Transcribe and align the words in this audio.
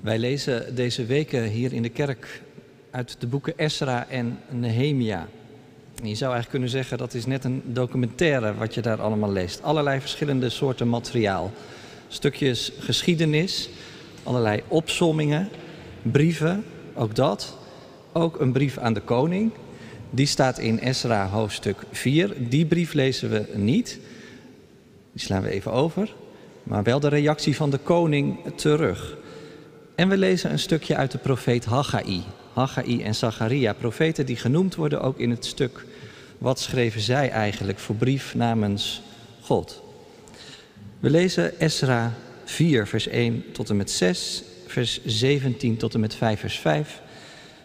Wij 0.00 0.18
lezen 0.18 0.74
deze 0.74 1.04
weken 1.04 1.42
hier 1.42 1.72
in 1.72 1.82
de 1.82 1.88
kerk 1.88 2.42
uit 2.90 3.16
de 3.18 3.26
boeken 3.26 3.58
Esra 3.58 4.06
en 4.08 4.38
Nehemia. 4.50 5.28
Je 5.94 6.14
zou 6.14 6.32
eigenlijk 6.32 6.48
kunnen 6.48 6.68
zeggen 6.68 6.98
dat 6.98 7.14
is 7.14 7.26
net 7.26 7.44
een 7.44 7.62
documentaire 7.64 8.54
wat 8.54 8.74
je 8.74 8.80
daar 8.80 9.00
allemaal 9.00 9.32
leest. 9.32 9.62
Allerlei 9.62 10.00
verschillende 10.00 10.48
soorten 10.48 10.88
materiaal. 10.88 11.52
Stukjes 12.08 12.72
geschiedenis, 12.78 13.68
allerlei 14.22 14.62
opsommingen, 14.68 15.48
brieven, 16.02 16.64
ook 16.94 17.14
dat. 17.14 17.56
Ook 18.12 18.40
een 18.40 18.52
brief 18.52 18.78
aan 18.78 18.94
de 18.94 19.00
koning. 19.00 19.52
Die 20.10 20.26
staat 20.26 20.58
in 20.58 20.80
Esra 20.80 21.28
hoofdstuk 21.28 21.76
4. 21.90 22.34
Die 22.38 22.66
brief 22.66 22.92
lezen 22.92 23.30
we 23.30 23.46
niet. 23.54 23.98
Die 25.12 25.22
slaan 25.22 25.42
we 25.42 25.50
even 25.50 25.72
over. 25.72 26.14
Maar 26.62 26.82
wel 26.82 27.00
de 27.00 27.08
reactie 27.08 27.56
van 27.56 27.70
de 27.70 27.78
koning 27.78 28.38
terug. 28.54 29.18
En 30.00 30.08
we 30.08 30.16
lezen 30.16 30.50
een 30.50 30.58
stukje 30.58 30.96
uit 30.96 31.10
de 31.10 31.18
profeet 31.18 31.64
Haggai. 31.64 32.22
Haggai 32.52 33.02
en 33.02 33.14
Zacharia, 33.14 33.72
profeten 33.72 34.26
die 34.26 34.36
genoemd 34.36 34.74
worden 34.74 35.00
ook 35.00 35.18
in 35.18 35.30
het 35.30 35.44
stuk. 35.44 35.86
Wat 36.38 36.60
schreven 36.60 37.00
zij 37.00 37.30
eigenlijk 37.30 37.78
voor 37.78 37.94
brief 37.94 38.34
namens 38.34 39.02
God? 39.40 39.82
We 41.00 41.10
lezen 41.10 41.60
Esra 41.60 42.12
4, 42.44 42.86
vers 42.86 43.06
1 43.06 43.44
tot 43.52 43.70
en 43.70 43.76
met 43.76 43.90
6, 43.90 44.42
vers 44.66 45.04
17 45.04 45.76
tot 45.76 45.94
en 45.94 46.00
met 46.00 46.14
5, 46.14 46.40
vers 46.40 46.58
5. 46.58 47.00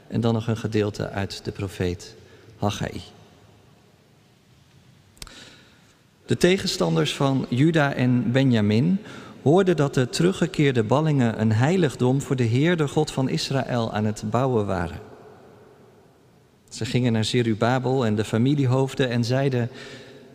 En 0.07 0.21
dan 0.21 0.33
nog 0.33 0.47
een 0.47 0.57
gedeelte 0.57 1.09
uit 1.09 1.45
de 1.45 1.51
profeet 1.51 2.15
Haggai. 2.57 3.01
De 6.25 6.37
tegenstanders 6.37 7.13
van 7.13 7.45
Juda 7.49 7.93
en 7.93 8.31
Benjamin 8.31 8.99
hoorden 9.45 9.75
dat 9.75 9.93
de 9.93 10.09
teruggekeerde 10.09 10.83
ballingen 10.83 11.41
een 11.41 11.51
heiligdom 11.51 12.21
voor 12.21 12.35
de 12.35 12.43
Heer, 12.43 12.77
de 12.77 12.87
God 12.87 13.11
van 13.11 13.29
Israël, 13.29 13.93
aan 13.93 14.05
het 14.05 14.23
bouwen 14.29 14.65
waren. 14.65 14.99
Ze 16.69 16.85
gingen 16.85 17.13
naar 17.13 17.25
Zerubabel 17.25 18.05
en 18.05 18.15
de 18.15 18.23
familiehoofden 18.23 19.09
en 19.09 19.23
zeiden: 19.23 19.69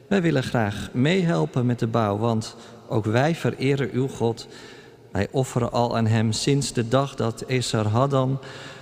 Wij 0.08 0.22
willen 0.22 0.42
graag 0.42 0.90
meehelpen 0.92 1.66
met 1.66 1.78
de 1.78 1.86
bouw, 1.86 2.18
want 2.18 2.56
ook 2.88 3.04
wij 3.04 3.34
vereren 3.34 3.90
uw 3.92 4.08
God. 4.08 4.48
Wij 5.12 5.28
offeren 5.30 5.72
al 5.72 5.96
aan 5.96 6.06
hem 6.06 6.32
sinds 6.32 6.72
de 6.72 6.88
dag 6.88 7.14
dat 7.14 7.40
Esarhaddon, 7.40 8.38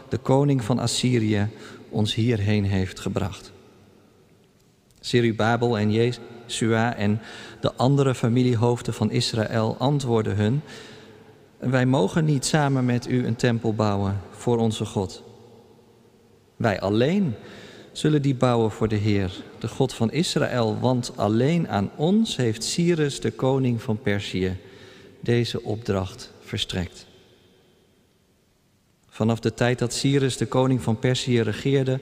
de 0.09 0.19
koning 0.19 0.65
van 0.65 0.79
Assyrië, 0.79 1.49
ons 1.89 2.15
hierheen 2.15 2.65
heeft 2.65 3.01
gebracht. 3.01 3.53
Zerubabel 5.01 5.79
en 5.79 5.91
Jesua 6.49 6.97
en 6.97 7.21
de 7.61 7.75
andere 7.75 8.15
familiehoofden 8.15 8.95
van 8.95 9.11
Israël 9.11 9.77
antwoordden 9.79 10.37
hun: 10.37 10.63
Wij 11.59 11.87
mogen 11.87 12.25
niet 12.25 12.45
samen 12.45 12.85
met 12.85 13.09
u 13.09 13.27
een 13.27 13.37
tempel 13.37 13.75
bouwen 13.75 14.21
voor 14.31 14.59
onze 14.59 14.85
God. 14.85 15.23
Wij 16.57 16.81
alleen 16.81 17.35
zullen 17.93 18.23
die 18.23 18.35
bouwen 18.35 18.71
voor 18.71 18.89
de 18.89 18.97
Heer, 18.97 19.33
de 19.59 19.69
God 19.69 19.93
van 19.93 20.11
Israël, 20.13 20.79
want 20.81 21.13
alleen 21.17 21.69
aan 21.69 21.91
ons 21.97 22.37
heeft 22.37 22.65
Cyrus, 22.65 23.21
de 23.21 23.31
koning 23.31 23.83
van 23.83 23.99
Perzië, 23.99 24.57
deze 25.21 25.63
opdracht 25.63 26.33
verstrekt. 26.41 27.07
Vanaf 29.09 29.41
de 29.41 29.55
tijd 29.55 29.79
dat 29.79 29.93
Cyrus, 29.93 30.37
de 30.37 30.47
koning 30.47 30.83
van 30.83 30.99
Perzië, 30.99 31.41
regeerde, 31.41 32.01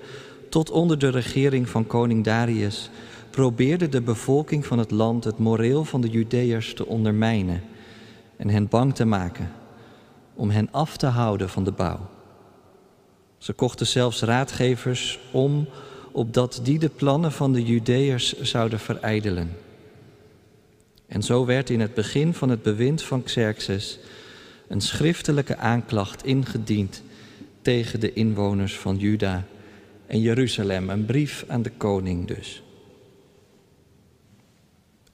tot 0.49 0.71
onder 0.71 0.99
de 0.99 1.09
regering 1.09 1.69
van 1.69 1.87
koning 1.87 2.25
Darius, 2.25 2.91
probeerde 3.37 3.89
de 3.89 4.01
bevolking 4.01 4.67
van 4.67 4.79
het 4.79 4.91
land 4.91 5.25
het 5.25 5.39
moreel 5.39 5.85
van 5.85 6.01
de 6.01 6.09
Judeërs 6.09 6.75
te 6.75 6.87
ondermijnen 6.87 7.63
en 8.37 8.49
hen 8.49 8.69
bang 8.69 8.95
te 8.95 9.05
maken, 9.05 9.53
om 10.35 10.51
hen 10.51 10.69
af 10.71 10.97
te 10.97 11.07
houden 11.07 11.49
van 11.49 11.65
de 11.65 11.73
bouw. 11.73 12.09
Ze 13.39 13.53
kochten 13.53 13.87
zelfs 13.87 14.21
raadgevers 14.21 15.19
om, 15.31 15.69
opdat 16.13 16.61
die 16.63 16.79
de 16.79 16.89
plannen 16.89 17.33
van 17.33 17.53
de 17.53 17.63
Judeërs 17.63 18.41
zouden 18.41 18.79
verijdelen. 18.79 19.57
En 21.07 21.23
zo 21.23 21.45
werd 21.45 21.71
in 21.71 21.81
het 21.81 21.95
begin 21.95 22.35
van 22.35 22.49
het 22.49 22.63
bewind 22.63 23.03
van 23.03 23.23
Xerxes 23.23 23.99
een 24.69 24.81
schriftelijke 24.81 25.57
aanklacht 25.57 26.25
ingediend 26.25 27.03
tegen 27.63 28.01
de 28.01 28.13
inwoners 28.13 28.79
van 28.79 28.97
Juda 28.97 29.45
en 30.07 30.21
Jeruzalem, 30.21 30.91
een 30.91 31.05
brief 31.05 31.45
aan 31.49 31.63
de 31.63 31.73
koning 31.77 32.27
dus. 32.27 32.61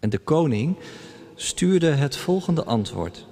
En 0.03 0.11
de 0.11 0.19
koning 0.19 0.77
stuurde 1.35 1.87
het 1.87 2.17
volgende 2.17 2.65
antwoord. 2.65 3.27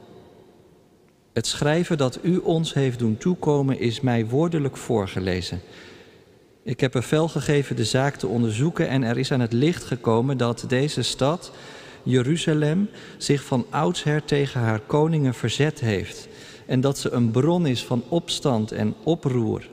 Het 1.33 1.47
schrijven 1.47 1.99
dat 1.99 2.19
u 2.23 2.37
ons 2.37 2.75
heeft 2.75 2.99
doen 2.99 3.19
toekomen 3.19 3.79
is 3.79 4.01
mij 4.01 4.27
woordelijk 4.27 4.77
voorgelezen. 4.77 5.61
Ik 6.63 6.81
heb 6.81 6.93
bevel 6.93 7.29
gegeven 7.29 7.77
de 7.77 7.85
zaak 7.85 8.17
te 8.17 8.27
onderzoeken 8.27 8.89
en 8.89 9.03
er 9.03 9.19
is 9.19 9.33
aan 9.33 9.41
het 9.41 9.53
licht 9.53 9.85
gekomen 9.85 10.37
dat 10.37 10.65
deze 10.69 11.03
stad, 11.03 11.53
Jeruzalem, 12.03 12.89
zich 13.19 13.43
van 13.45 13.67
oudsher 13.71 14.25
tegen 14.25 14.61
haar 14.61 14.81
koningen 14.81 15.35
verzet 15.35 15.81
heeft 15.81 16.29
en 16.67 16.81
dat 16.81 16.99
ze 16.99 17.11
een 17.11 17.31
bron 17.31 17.67
is 17.67 17.85
van 17.85 18.03
opstand 18.09 18.73
en 18.73 18.95
oproer. 19.03 19.69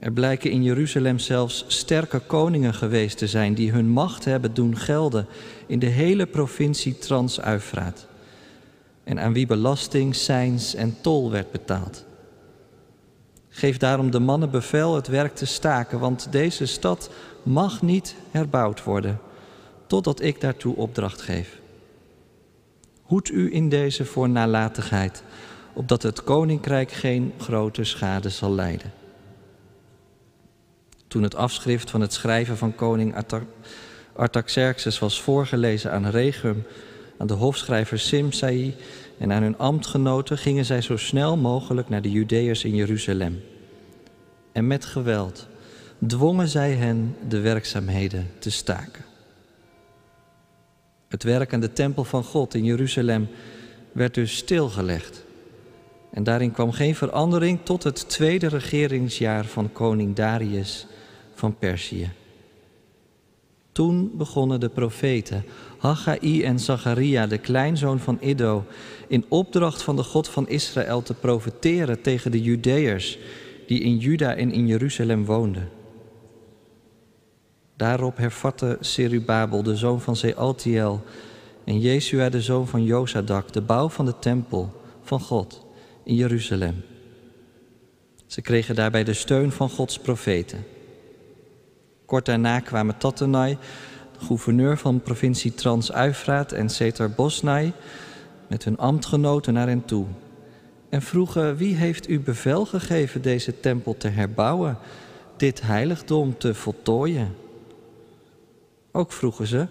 Er 0.00 0.12
blijken 0.12 0.50
in 0.50 0.62
Jeruzalem 0.62 1.18
zelfs 1.18 1.64
sterke 1.68 2.18
koningen 2.18 2.74
geweest 2.74 3.18
te 3.18 3.26
zijn 3.26 3.54
die 3.54 3.72
hun 3.72 3.88
macht 3.88 4.24
hebben 4.24 4.54
doen 4.54 4.76
gelden 4.76 5.26
in 5.66 5.78
de 5.78 5.86
hele 5.86 6.26
provincie 6.26 6.98
Trans-Uifraat. 6.98 8.06
En 9.04 9.20
aan 9.20 9.32
wie 9.32 9.46
belasting, 9.46 10.14
seins 10.14 10.74
en 10.74 10.96
tol 11.00 11.30
werd 11.30 11.50
betaald. 11.50 12.04
Geef 13.48 13.76
daarom 13.76 14.10
de 14.10 14.20
mannen 14.20 14.50
bevel 14.50 14.94
het 14.94 15.06
werk 15.06 15.34
te 15.34 15.46
staken, 15.46 15.98
want 15.98 16.32
deze 16.32 16.66
stad 16.66 17.10
mag 17.42 17.82
niet 17.82 18.14
herbouwd 18.30 18.84
worden 18.84 19.20
totdat 19.86 20.22
ik 20.22 20.40
daartoe 20.40 20.76
opdracht 20.76 21.22
geef. 21.22 21.58
Hoed 23.02 23.30
u 23.30 23.54
in 23.54 23.68
deze 23.68 24.04
voor 24.04 24.28
nalatigheid, 24.28 25.22
opdat 25.72 26.02
het 26.02 26.24
koninkrijk 26.24 26.90
geen 26.92 27.32
grote 27.38 27.84
schade 27.84 28.28
zal 28.28 28.54
lijden. 28.54 28.99
Toen 31.10 31.22
het 31.22 31.34
afschrift 31.34 31.90
van 31.90 32.00
het 32.00 32.12
schrijven 32.12 32.56
van 32.56 32.74
koning 32.74 33.14
Artaxerxes 34.12 34.98
was 34.98 35.20
voorgelezen 35.20 35.92
aan 35.92 36.06
Regum, 36.06 36.66
aan 37.18 37.26
de 37.26 37.34
hofschrijver 37.34 37.98
Simsai 37.98 38.76
en 39.18 39.32
aan 39.32 39.42
hun 39.42 39.58
ambtgenoten, 39.58 40.38
gingen 40.38 40.64
zij 40.64 40.80
zo 40.80 40.96
snel 40.96 41.36
mogelijk 41.36 41.88
naar 41.88 42.02
de 42.02 42.10
Judeërs 42.10 42.64
in 42.64 42.74
Jeruzalem. 42.74 43.42
En 44.52 44.66
met 44.66 44.84
geweld 44.84 45.48
dwongen 46.06 46.48
zij 46.48 46.72
hen 46.72 47.16
de 47.28 47.40
werkzaamheden 47.40 48.30
te 48.38 48.50
staken. 48.50 49.04
Het 51.08 51.22
werk 51.22 51.52
aan 51.52 51.60
de 51.60 51.72
tempel 51.72 52.04
van 52.04 52.24
God 52.24 52.54
in 52.54 52.64
Jeruzalem 52.64 53.28
werd 53.92 54.14
dus 54.14 54.36
stilgelegd. 54.36 55.24
En 56.10 56.24
daarin 56.24 56.52
kwam 56.52 56.72
geen 56.72 56.94
verandering 56.94 57.58
tot 57.62 57.82
het 57.82 58.08
tweede 58.08 58.46
regeringsjaar 58.46 59.44
van 59.44 59.72
koning 59.72 60.16
Darius 60.16 60.86
van 61.40 61.58
Perzië. 61.58 62.10
Toen 63.72 64.10
begonnen 64.14 64.60
de 64.60 64.68
profeten 64.68 65.44
Haggai 65.78 66.42
en 66.42 66.58
Zacharia, 66.58 67.26
de 67.26 67.38
kleinzoon 67.38 67.98
van 67.98 68.18
Iddo, 68.20 68.64
in 69.08 69.24
opdracht 69.28 69.82
van 69.82 69.96
de 69.96 70.02
God 70.02 70.28
van 70.28 70.48
Israël 70.48 71.02
te 71.02 71.14
profeteren 71.14 72.02
tegen 72.02 72.30
de 72.30 72.42
Judeërs 72.42 73.18
die 73.66 73.80
in 73.80 73.98
Juda 73.98 74.34
en 74.34 74.52
in 74.52 74.66
Jeruzalem 74.66 75.24
woonden. 75.24 75.68
Daarop 77.76 78.16
hervatte 78.16 78.76
Serubabel, 78.80 79.62
de 79.62 79.76
zoon 79.76 80.00
van 80.00 80.16
Zealtiel, 80.16 81.02
en 81.64 81.80
Jesua, 81.80 82.28
de 82.28 82.40
zoon 82.40 82.68
van 82.68 82.84
Josadak, 82.84 83.52
de 83.52 83.60
bouw 83.60 83.88
van 83.88 84.04
de 84.04 84.18
tempel 84.18 84.80
van 85.02 85.20
God 85.20 85.66
in 86.04 86.14
Jeruzalem. 86.14 86.84
Ze 88.26 88.42
kregen 88.42 88.74
daarbij 88.74 89.04
de 89.04 89.14
steun 89.14 89.52
van 89.52 89.70
Gods 89.70 89.98
profeten. 89.98 90.64
Kort 92.10 92.26
daarna 92.26 92.60
kwamen 92.60 92.98
Tattenai, 92.98 93.58
de 94.18 94.24
gouverneur 94.24 94.78
van 94.78 95.00
provincie 95.00 95.54
Trans-Uifraat 95.54 96.52
en 96.52 96.68
Setar 96.68 97.10
Bosnai, 97.10 97.72
met 98.46 98.64
hun 98.64 98.78
ambtgenoten 98.78 99.52
naar 99.52 99.66
hen 99.66 99.84
toe 99.84 100.06
en 100.88 101.02
vroegen 101.02 101.56
wie 101.56 101.74
heeft 101.74 102.08
u 102.08 102.20
bevel 102.20 102.66
gegeven 102.66 103.22
deze 103.22 103.60
tempel 103.60 103.96
te 103.96 104.08
herbouwen, 104.08 104.78
dit 105.36 105.62
heiligdom 105.62 106.38
te 106.38 106.54
voltooien. 106.54 107.34
Ook 108.92 109.12
vroegen 109.12 109.46
ze, 109.46 109.66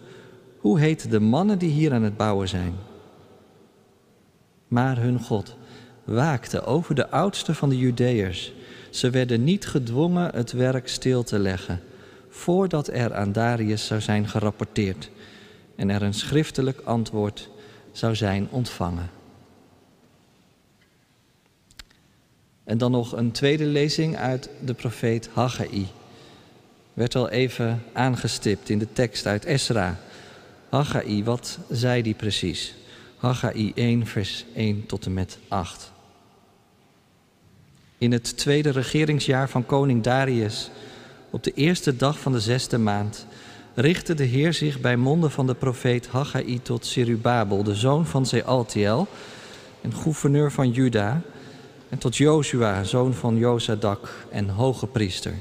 hoe 0.58 0.80
heten 0.80 1.10
de 1.10 1.20
mannen 1.20 1.58
die 1.58 1.72
hier 1.72 1.94
aan 1.94 2.04
het 2.04 2.18
bouwen 2.18 2.48
zijn? 2.48 2.76
Maar 4.68 4.98
hun 4.98 5.20
God 5.20 5.56
waakte 6.04 6.64
over 6.64 6.96
de 6.96 7.10
oudste 7.10 7.54
van 7.56 7.70
de 7.70 7.78
Judeërs. 7.78 8.54
Ze 8.90 9.10
werden 9.10 9.44
niet 9.44 9.68
gedwongen 9.68 10.36
het 10.36 10.52
werk 10.52 10.88
stil 10.88 11.24
te 11.24 11.40
leggen, 11.40 11.82
voordat 12.40 12.88
er 12.88 13.14
aan 13.14 13.32
Darius 13.32 13.86
zou 13.86 14.02
zijn 14.02 14.28
gerapporteerd 14.28 15.10
en 15.76 15.90
er 15.90 16.02
een 16.02 16.14
schriftelijk 16.14 16.80
antwoord 16.84 17.50
zou 17.92 18.16
zijn 18.16 18.48
ontvangen. 18.50 19.10
En 22.64 22.78
dan 22.78 22.92
nog 22.92 23.12
een 23.12 23.32
tweede 23.32 23.66
lezing 23.66 24.18
uit 24.18 24.50
de 24.66 24.74
profeet 24.74 25.30
Haggai. 25.34 25.88
Werd 26.94 27.16
al 27.16 27.30
even 27.30 27.84
aangestipt 27.94 28.70
in 28.70 28.80
de 28.80 28.94
tekst 28.94 29.26
uit 29.26 29.46
Esra. 29.46 30.00
Haggai, 30.70 31.24
wat 31.24 31.60
zei 31.70 32.02
die 32.02 32.14
precies? 32.14 32.76
Haggai 33.18 33.72
1, 33.76 34.06
vers 34.06 34.46
1 34.56 34.86
tot 34.86 35.06
en 35.06 35.14
met 35.14 35.38
8. 35.48 35.92
In 37.98 38.12
het 38.12 38.38
tweede 38.38 38.70
regeringsjaar 38.70 39.50
van 39.50 39.66
koning 39.66 40.04
Darius, 40.04 40.70
op 41.30 41.44
de 41.44 41.54
eerste 41.54 41.96
dag 41.96 42.20
van 42.20 42.32
de 42.32 42.40
zesde 42.40 42.78
maand, 42.78 43.26
richtte 43.74 44.14
de 44.14 44.24
Heer 44.24 44.54
zich 44.54 44.80
bij 44.80 44.98
monden 44.98 45.32
van 45.32 45.48
de 45.48 45.56
profeet 45.56 46.08
Haggai 46.08 46.62
tot 46.62 46.86
Serubabel, 46.86 47.64
de 47.64 47.76
zoon 47.76 48.06
van 48.06 48.26
Zealtiel 48.26 49.08
en 49.82 49.94
gouverneur 49.94 50.52
van 50.52 50.72
Juda, 50.72 51.22
en 51.90 51.98
tot 51.98 52.18
Jozua, 52.18 52.84
zoon 52.84 53.14
van 53.14 53.38
Jozadak 53.38 54.26
en 54.32 54.50
hoge 54.50 54.88
priester. 54.88 55.34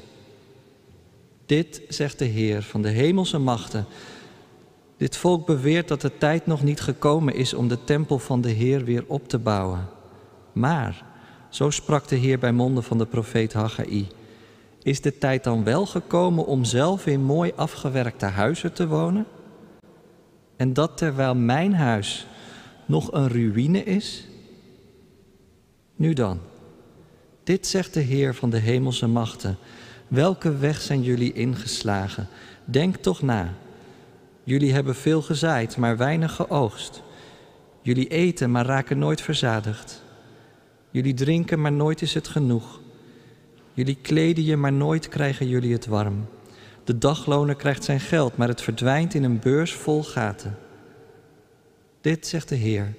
Dit 1.46 1.82
zegt 1.88 2.18
de 2.18 2.24
Heer 2.24 2.62
van 2.62 2.82
de 2.82 2.88
hemelse 2.88 3.38
machten. 3.38 3.86
Dit 4.96 5.16
volk 5.16 5.46
beweert 5.46 5.88
dat 5.88 6.00
de 6.00 6.18
tijd 6.18 6.46
nog 6.46 6.62
niet 6.62 6.80
gekomen 6.80 7.34
is 7.34 7.54
om 7.54 7.68
de 7.68 7.84
tempel 7.84 8.18
van 8.18 8.40
de 8.40 8.50
Heer 8.50 8.84
weer 8.84 9.04
op 9.06 9.28
te 9.28 9.38
bouwen. 9.38 9.88
Maar, 10.52 11.04
zo 11.48 11.70
sprak 11.70 12.08
de 12.08 12.16
Heer 12.16 12.38
bij 12.38 12.52
monden 12.52 12.82
van 12.82 12.98
de 12.98 13.06
profeet 13.06 13.52
Haggai, 13.52 14.08
is 14.82 15.00
de 15.00 15.18
tijd 15.18 15.44
dan 15.44 15.64
wel 15.64 15.86
gekomen 15.86 16.46
om 16.46 16.64
zelf 16.64 17.06
in 17.06 17.22
mooi 17.22 17.52
afgewerkte 17.56 18.26
huizen 18.26 18.72
te 18.72 18.86
wonen? 18.86 19.26
En 20.56 20.72
dat 20.72 20.96
terwijl 20.96 21.34
mijn 21.34 21.74
huis 21.74 22.26
nog 22.86 23.12
een 23.12 23.28
ruïne 23.28 23.84
is? 23.84 24.26
Nu 25.96 26.12
dan, 26.12 26.40
dit 27.44 27.66
zegt 27.66 27.94
de 27.94 28.00
Heer 28.00 28.34
van 28.34 28.50
de 28.50 28.58
hemelse 28.58 29.06
machten. 29.06 29.56
Welke 30.08 30.56
weg 30.56 30.80
zijn 30.80 31.02
jullie 31.02 31.32
ingeslagen? 31.32 32.28
Denk 32.64 32.96
toch 32.96 33.22
na. 33.22 33.54
Jullie 34.44 34.72
hebben 34.72 34.94
veel 34.94 35.22
gezaaid, 35.22 35.76
maar 35.76 35.96
weinig 35.96 36.34
geoogst. 36.34 37.02
Jullie 37.82 38.08
eten, 38.08 38.50
maar 38.50 38.66
raken 38.66 38.98
nooit 38.98 39.20
verzadigd. 39.20 40.02
Jullie 40.90 41.14
drinken, 41.14 41.60
maar 41.60 41.72
nooit 41.72 42.02
is 42.02 42.14
het 42.14 42.28
genoeg. 42.28 42.77
Jullie 43.78 43.98
kleden 44.02 44.44
je, 44.44 44.56
maar 44.56 44.72
nooit 44.72 45.08
krijgen 45.08 45.48
jullie 45.48 45.72
het 45.72 45.86
warm. 45.86 46.28
De 46.84 46.98
dagloner 46.98 47.54
krijgt 47.54 47.84
zijn 47.84 48.00
geld, 48.00 48.36
maar 48.36 48.48
het 48.48 48.60
verdwijnt 48.60 49.14
in 49.14 49.24
een 49.24 49.38
beurs 49.38 49.72
vol 49.72 50.02
gaten. 50.02 50.58
Dit 52.00 52.26
zegt 52.26 52.48
de 52.48 52.54
Heer 52.54 52.94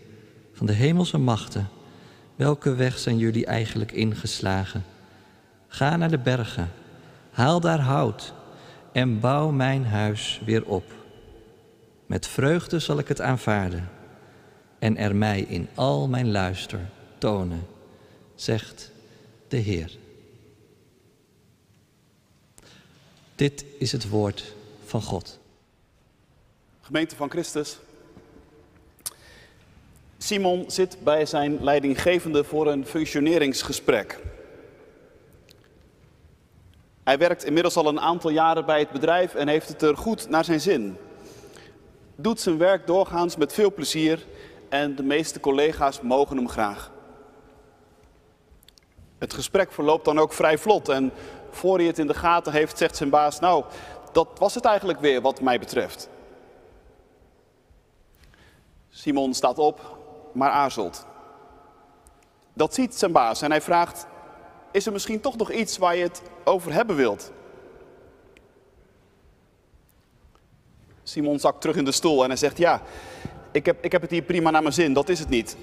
van 0.54 0.66
de 0.66 0.74
hemelse 0.74 1.18
machten. 1.18 1.70
Welke 2.36 2.76
weg 2.76 2.98
zijn 2.98 3.18
jullie 3.18 3.46
eigenlijk 3.46 3.92
ingeslagen? 3.92 4.84
Ga 5.68 5.96
naar 5.96 6.10
de 6.10 6.18
bergen, 6.18 6.72
haal 7.32 7.60
daar 7.60 7.82
hout 7.82 8.34
en 8.92 9.20
bouw 9.20 9.52
mijn 9.52 9.86
huis 9.86 10.42
weer 10.46 10.66
op. 10.66 10.94
Met 12.06 12.28
vreugde 12.28 12.80
zal 12.80 13.00
ik 13.00 13.08
het 13.08 13.22
aanvaarden 13.22 13.90
en 14.80 14.98
er 14.98 15.16
mij 15.16 15.42
in 15.42 15.68
al 15.76 16.08
mijn 16.08 16.32
luister 16.32 16.80
tonen, 17.18 17.66
zegt 18.36 18.92
de 19.48 19.58
Heer. 19.58 19.98
Dit 23.40 23.66
is 23.78 23.92
het 23.92 24.10
woord 24.10 24.54
van 24.86 25.02
God. 25.02 25.40
Gemeente 26.82 27.16
van 27.16 27.30
Christus. 27.30 27.80
Simon 30.18 30.72
zit 30.72 30.98
bij 31.04 31.26
zijn 31.26 31.64
leidinggevende 31.64 32.44
voor 32.44 32.68
een 32.68 32.86
functioneringsgesprek. 32.86 34.20
Hij 37.04 37.18
werkt 37.18 37.44
inmiddels 37.44 37.76
al 37.76 37.88
een 37.88 38.00
aantal 38.00 38.30
jaren 38.30 38.66
bij 38.66 38.80
het 38.80 38.92
bedrijf 38.92 39.36
en 39.36 39.48
heeft 39.48 39.68
het 39.68 39.82
er 39.82 39.98
goed 39.98 40.30
naar 40.30 40.46
zijn 40.46 40.62
zin. 40.62 40.98
Doet 42.16 42.40
zijn 42.40 42.58
werk 42.58 42.88
doorgaans 42.88 43.36
met 43.36 43.54
veel 43.54 43.74
plezier 43.74 44.26
en 44.70 44.96
de 44.96 45.04
meeste 45.04 45.40
collega's 45.40 46.02
mogen 46.02 46.38
hem 46.38 46.50
graag. 46.50 46.92
Het 49.18 49.34
gesprek 49.34 49.72
verloopt 49.72 50.06
dan 50.06 50.20
ook 50.20 50.34
vrij 50.34 50.58
vlot 50.58 50.90
en 50.90 51.12
voor 51.52 51.78
hij 51.78 51.88
het 51.88 52.00
in 52.00 52.08
de 52.08 52.14
gaten 52.14 52.54
heeft, 52.54 52.78
zegt 52.78 52.96
zijn 52.96 53.10
baas: 53.10 53.40
Nou, 53.40 53.64
dat 54.12 54.28
was 54.38 54.56
het 54.56 54.66
eigenlijk 54.66 55.00
weer 55.00 55.22
wat 55.22 55.42
mij 55.42 55.60
betreft. 55.60 56.10
Simon 58.90 59.34
staat 59.34 59.58
op, 59.58 59.98
maar 60.34 60.50
aarzelt. 60.50 61.06
Dat 62.54 62.74
ziet 62.74 62.96
zijn 62.96 63.12
baas 63.12 63.42
en 63.42 63.52
hij 63.52 63.62
vraagt: 63.62 64.06
Is 64.72 64.86
er 64.86 64.92
misschien 64.92 65.22
toch 65.22 65.38
nog 65.38 65.52
iets 65.52 65.78
waar 65.78 65.96
je 65.96 66.04
het 66.04 66.22
over 66.44 66.74
hebben 66.74 66.96
wilt? 66.96 67.32
Simon 71.04 71.40
zakt 71.40 71.62
terug 71.62 71.76
in 71.76 71.86
de 71.86 71.92
stoel 71.92 72.24
en 72.24 72.28
hij 72.30 72.38
zegt: 72.38 72.58
Ja, 72.58 72.82
ik 73.52 73.66
heb, 73.66 73.84
ik 73.84 73.92
heb 73.92 74.02
het 74.02 74.12
hier 74.12 74.22
prima 74.22 74.50
naar 74.50 74.62
mijn 74.62 74.74
zin, 74.74 74.94
dat 74.94 75.10
is 75.10 75.20
het 75.20 75.30
niet. 75.30 75.58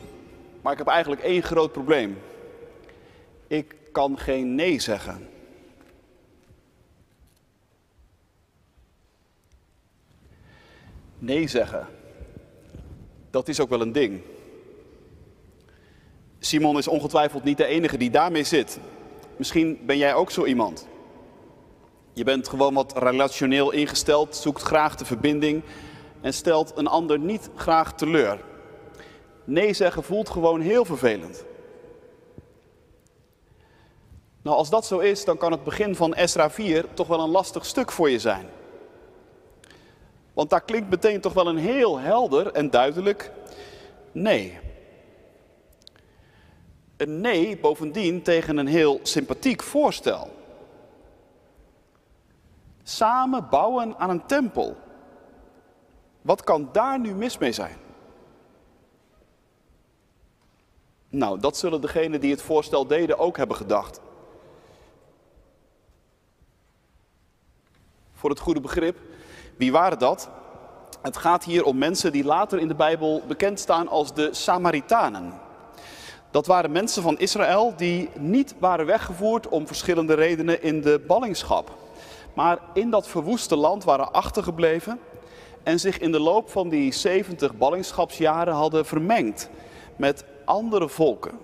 Maar 0.63 0.73
ik 0.73 0.79
heb 0.79 0.89
eigenlijk 0.89 1.23
één 1.23 1.43
groot 1.43 1.73
probleem. 1.73 2.19
Ik 3.47 3.75
kan 3.93 4.19
geen 4.19 4.55
nee 4.55 4.81
zeggen. 4.81 5.29
Nee 11.19 11.49
zeggen. 11.49 11.87
Dat 13.31 13.49
is 13.49 13.61
ook 13.61 13.69
wel 13.69 13.81
een 13.81 13.93
ding. 13.93 14.21
Simon 16.39 16.79
is 16.79 16.89
ongetwijfeld 16.89 17.45
niet 17.45 17.57
de 17.57 17.67
enige 17.67 17.97
die 17.97 18.11
daarmee 18.11 18.45
zit. 18.45 18.79
Misschien 19.37 19.79
ben 19.87 19.99
jij 19.99 20.15
ook 20.15 20.31
zo 20.31 20.45
iemand. 20.45 20.87
Je 22.13 22.25
bent 22.25 22.49
gewoon 22.49 22.75
wat 22.75 22.99
relationeel 22.99 23.71
ingesteld, 23.73 24.37
zoekt 24.37 24.63
graag 24.63 24.97
de 24.97 25.05
verbinding 25.05 25.63
en 26.21 26.33
stelt 26.35 26.73
een 26.77 26.87
ander 26.87 27.19
niet 27.19 27.51
graag 27.55 27.95
teleur. 27.95 28.41
Nee 29.45 29.73
zeggen 29.73 30.03
voelt 30.03 30.29
gewoon 30.29 30.61
heel 30.61 30.85
vervelend. 30.85 31.45
Nou, 34.43 34.57
als 34.57 34.71
dat 34.71 34.87
zo 34.87 34.99
is, 34.99 35.25
dan 35.25 35.37
kan 35.37 35.53
het 35.53 35.65
begin 35.65 35.95
van 35.95 36.15
Esra 36.15 36.51
4 36.51 36.85
toch 36.95 37.07
wel 37.07 37.21
een 37.21 37.31
lastig 37.31 37.65
stuk 37.65 37.93
voor 37.93 38.11
je 38.11 38.19
zijn. 38.19 38.47
Want 40.37 40.51
daar 40.51 40.65
klinkt 40.65 40.91
meteen 40.91 41.21
toch 41.21 41.33
wel 41.33 41.47
een 41.47 41.57
heel 41.57 41.99
helder 41.99 42.53
en 42.53 42.71
duidelijk 42.71 43.33
nee. 44.13 44.59
Een 46.97 47.21
nee 47.21 47.59
bovendien 47.59 48.23
tegen 48.23 48.57
een 48.57 48.67
heel 48.67 49.01
sympathiek 49.03 49.63
voorstel. 49.63 50.31
Samen 52.83 53.49
bouwen 53.51 53.99
aan 53.99 54.11
een 54.11 54.27
tempel. 54.27 54.77
Wat 56.23 56.45
kan 56.45 56.69
daar 56.73 57.01
nu 57.01 57.15
mis 57.15 57.39
mee 57.39 57.53
zijn? 57.53 57.77
Nou, 61.09 61.41
dat 61.41 61.57
zullen 61.57 61.81
degenen 61.81 62.21
die 62.21 62.31
het 62.31 62.43
voorstel 62.43 62.87
deden 62.87 63.19
ook 63.19 63.37
hebben 63.37 63.57
gedacht. 63.57 64.01
Voor 68.13 68.31
het 68.31 68.41
goede 68.41 68.61
begrip, 68.61 68.99
wie 69.57 69.73
waren 69.73 69.99
dat? 69.99 70.29
Het 71.03 71.17
gaat 71.17 71.45
hier 71.45 71.65
om 71.65 71.79
mensen 71.79 72.13
die 72.13 72.25
later 72.25 72.59
in 72.59 72.69
de 72.69 72.75
Bijbel 72.75 73.23
bekend 73.27 73.61
staan 73.61 73.89
als 73.89 74.15
de 74.15 74.29
Samaritanen. 74.33 75.33
Dat 76.31 76.47
waren 76.47 76.73
mensen 76.73 77.03
van 77.03 77.19
Israël 77.19 77.75
die 77.77 78.09
niet 78.19 78.55
waren 78.59 78.87
weggevoerd 78.87 79.49
om 79.49 79.67
verschillende 79.67 80.15
redenen 80.15 80.63
in 80.63 80.81
de 80.81 81.05
ballingschap. 81.07 81.71
Maar 82.35 82.59
in 82.73 82.91
dat 82.91 83.09
verwoeste 83.09 83.57
land 83.57 83.85
waren 83.85 84.13
achtergebleven 84.13 84.99
en 85.63 85.81
zich 85.81 85.99
in 85.99 86.13
de 86.13 86.21
loop 86.21 86.51
van 86.51 86.69
die 86.69 86.93
70 86.93 87.57
ballingschapsjaren 87.57 88.55
hadden 88.55 88.87
vermengd 88.87 89.51
met 89.97 90.25
andere 90.45 90.89
volken. 90.89 91.39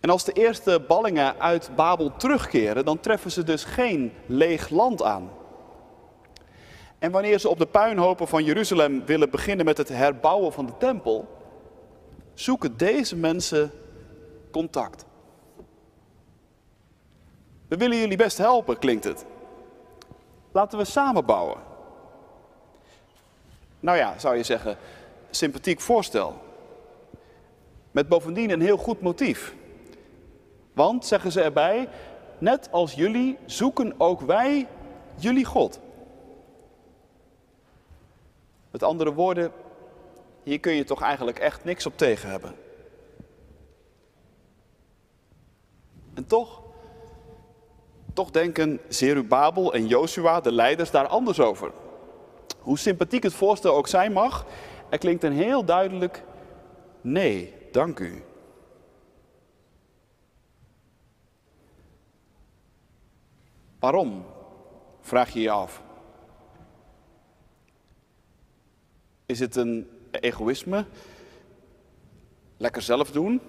En 0.00 0.10
als 0.10 0.24
de 0.24 0.32
eerste 0.32 0.84
ballingen 0.88 1.40
uit 1.40 1.70
Babel 1.76 2.16
terugkeren, 2.16 2.84
dan 2.84 3.00
treffen 3.00 3.30
ze 3.30 3.44
dus 3.44 3.64
geen 3.64 4.12
leeg 4.26 4.68
land 4.68 5.02
aan. 5.02 5.30
En 6.98 7.10
wanneer 7.10 7.38
ze 7.38 7.48
op 7.48 7.58
de 7.58 7.66
puinhopen 7.66 8.28
van 8.28 8.44
Jeruzalem 8.44 9.04
willen 9.04 9.30
beginnen 9.30 9.64
met 9.64 9.78
het 9.78 9.88
herbouwen 9.88 10.52
van 10.52 10.66
de 10.66 10.76
tempel, 10.78 11.28
zoeken 12.34 12.76
deze 12.76 13.16
mensen 13.16 13.70
contact. 14.50 15.04
We 17.68 17.76
willen 17.76 17.96
jullie 17.96 18.16
best 18.16 18.38
helpen, 18.38 18.78
klinkt 18.78 19.04
het. 19.04 19.24
Laten 20.52 20.78
we 20.78 20.84
samen 20.84 21.24
bouwen. 21.24 21.58
Nou 23.80 23.98
ja, 23.98 24.18
zou 24.18 24.36
je 24.36 24.42
zeggen, 24.42 24.76
sympathiek 25.30 25.80
voorstel. 25.80 26.40
Met 27.90 28.08
bovendien 28.08 28.50
een 28.50 28.60
heel 28.60 28.76
goed 28.76 29.00
motief. 29.00 29.54
Want, 30.72 31.06
zeggen 31.06 31.32
ze 31.32 31.40
erbij, 31.42 31.88
net 32.38 32.68
als 32.72 32.92
jullie 32.92 33.38
zoeken 33.46 33.94
ook 33.96 34.20
wij 34.20 34.66
jullie 35.14 35.44
God. 35.44 35.80
Met 38.70 38.82
andere 38.82 39.12
woorden, 39.12 39.52
hier 40.42 40.60
kun 40.60 40.72
je 40.72 40.84
toch 40.84 41.02
eigenlijk 41.02 41.38
echt 41.38 41.64
niks 41.64 41.86
op 41.86 41.96
tegen 41.96 42.30
hebben. 42.30 42.54
En 46.14 46.26
toch, 46.26 46.62
toch 48.12 48.30
denken 48.30 48.80
Zerubabel 48.88 49.74
en 49.74 49.86
Joshua, 49.86 50.40
de 50.40 50.52
leiders, 50.52 50.90
daar 50.90 51.06
anders 51.06 51.40
over. 51.40 51.72
Hoe 52.58 52.78
sympathiek 52.78 53.22
het 53.22 53.34
voorstel 53.34 53.74
ook 53.74 53.88
zijn 53.88 54.12
mag, 54.12 54.46
er 54.88 54.98
klinkt 54.98 55.24
een 55.24 55.32
heel 55.32 55.64
duidelijk 55.64 56.22
nee, 57.00 57.54
dank 57.72 57.98
u. 57.98 58.22
Waarom? 63.78 64.24
Vraag 65.00 65.30
je 65.30 65.40
je 65.40 65.50
af. 65.50 65.82
Is 69.28 69.40
het 69.40 69.56
een 69.56 69.90
egoïsme? 70.10 70.84
Lekker 72.56 72.82
zelf 72.82 73.10
doen? 73.10 73.40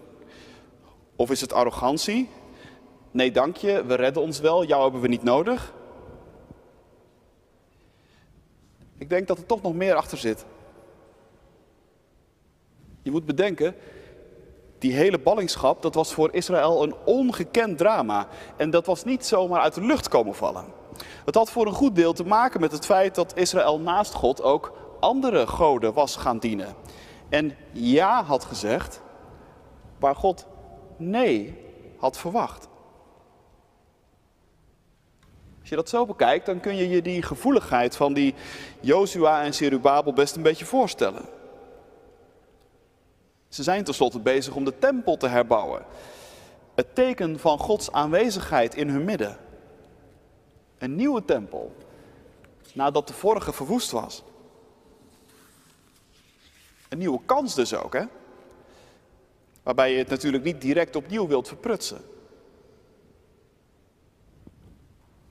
Of 1.15 1.31
is 1.31 1.41
het 1.41 1.53
arrogantie? 1.53 2.29
Nee, 3.11 3.31
dank 3.31 3.57
je, 3.57 3.85
we 3.85 3.93
redden 3.93 4.21
ons 4.21 4.39
wel, 4.39 4.65
jou 4.65 4.83
hebben 4.83 5.01
we 5.01 5.07
niet 5.07 5.23
nodig. 5.23 5.73
Ik 8.97 9.09
denk 9.09 9.27
dat 9.27 9.37
er 9.37 9.45
toch 9.45 9.61
nog 9.61 9.73
meer 9.73 9.95
achter 9.95 10.17
zit. 10.17 10.45
Je 13.01 13.11
moet 13.11 13.25
bedenken, 13.25 13.75
die 14.77 14.93
hele 14.93 15.19
ballingschap, 15.19 15.81
dat 15.81 15.95
was 15.95 16.13
voor 16.13 16.33
Israël 16.33 16.83
een 16.83 16.95
ongekend 17.05 17.77
drama. 17.77 18.27
En 18.57 18.69
dat 18.69 18.85
was 18.85 19.03
niet 19.03 19.25
zomaar 19.25 19.61
uit 19.61 19.73
de 19.73 19.85
lucht 19.85 20.07
komen 20.07 20.35
vallen. 20.35 20.65
Het 21.25 21.35
had 21.35 21.51
voor 21.51 21.67
een 21.67 21.73
goed 21.73 21.95
deel 21.95 22.13
te 22.13 22.25
maken 22.25 22.59
met 22.59 22.71
het 22.71 22.85
feit 22.85 23.15
dat 23.15 23.37
Israël 23.37 23.79
naast 23.79 24.13
God 24.13 24.41
ook 24.41 24.78
andere 24.99 25.47
goden 25.47 25.93
was 25.93 26.15
gaan 26.15 26.39
dienen. 26.39 26.75
En 27.29 27.55
ja 27.71 28.23
had 28.23 28.45
gezegd, 28.45 29.01
waar 29.99 30.15
God 30.15 30.45
nee 30.97 31.65
had 31.97 32.17
verwacht. 32.17 32.67
Als 35.59 35.69
je 35.69 35.75
dat 35.75 35.89
zo 35.89 36.05
bekijkt, 36.05 36.45
dan 36.45 36.59
kun 36.59 36.75
je 36.75 36.89
je 36.89 37.01
die 37.01 37.21
gevoeligheid 37.21 37.95
van 37.95 38.13
die 38.13 38.35
Jozua 38.79 39.43
en 39.43 39.53
Zerubabel 39.53 40.13
best 40.13 40.35
een 40.35 40.43
beetje 40.43 40.65
voorstellen. 40.65 41.25
Ze 43.47 43.63
zijn 43.63 43.83
tenslotte 43.83 44.19
bezig 44.19 44.55
om 44.55 44.65
de 44.65 44.79
tempel 44.79 45.17
te 45.17 45.27
herbouwen. 45.27 45.85
Het 46.75 46.95
teken 46.95 47.39
van 47.39 47.57
Gods 47.57 47.91
aanwezigheid 47.91 48.75
in 48.75 48.89
hun 48.89 49.05
midden. 49.05 49.37
Een 50.77 50.95
nieuwe 50.95 51.25
tempel, 51.25 51.75
nadat 52.73 53.07
de 53.07 53.13
vorige 53.13 53.53
verwoest 53.53 53.91
was. 53.91 54.23
Een 56.89 56.97
nieuwe 56.97 57.19
kans 57.25 57.55
dus 57.55 57.73
ook, 57.73 57.93
hè? 57.93 58.03
Waarbij 59.63 59.91
je 59.91 59.97
het 59.97 60.09
natuurlijk 60.09 60.43
niet 60.43 60.61
direct 60.61 60.95
opnieuw 60.95 61.27
wilt 61.27 61.47
verprutsen. 61.47 62.01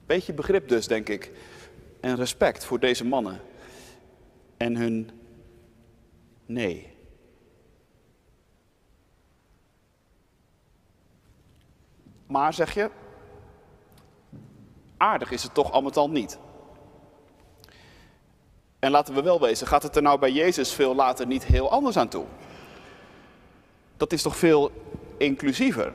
Beetje 0.06 0.32
begrip 0.32 0.68
dus, 0.68 0.86
denk 0.86 1.08
ik. 1.08 1.32
En 2.00 2.16
respect 2.16 2.64
voor 2.64 2.78
deze 2.78 3.04
mannen. 3.04 3.40
En 4.56 4.76
hun 4.76 5.10
nee. 6.46 6.96
Maar 12.26 12.54
zeg 12.54 12.74
je, 12.74 12.90
aardig 14.96 15.30
is 15.30 15.42
het 15.42 15.54
toch 15.54 15.72
al 15.72 15.82
met 15.82 15.96
al 15.96 16.10
niet. 16.10 16.38
En 18.78 18.90
laten 18.90 19.14
we 19.14 19.22
wel 19.22 19.40
wezen, 19.40 19.66
gaat 19.66 19.82
het 19.82 19.96
er 19.96 20.02
nou 20.02 20.18
bij 20.18 20.32
Jezus 20.32 20.72
veel 20.72 20.94
later 20.94 21.26
niet 21.26 21.44
heel 21.44 21.70
anders 21.70 21.96
aan 21.96 22.08
toe? 22.08 22.24
Dat 23.96 24.12
is 24.12 24.22
toch 24.22 24.36
veel 24.36 24.70
inclusiever? 25.16 25.92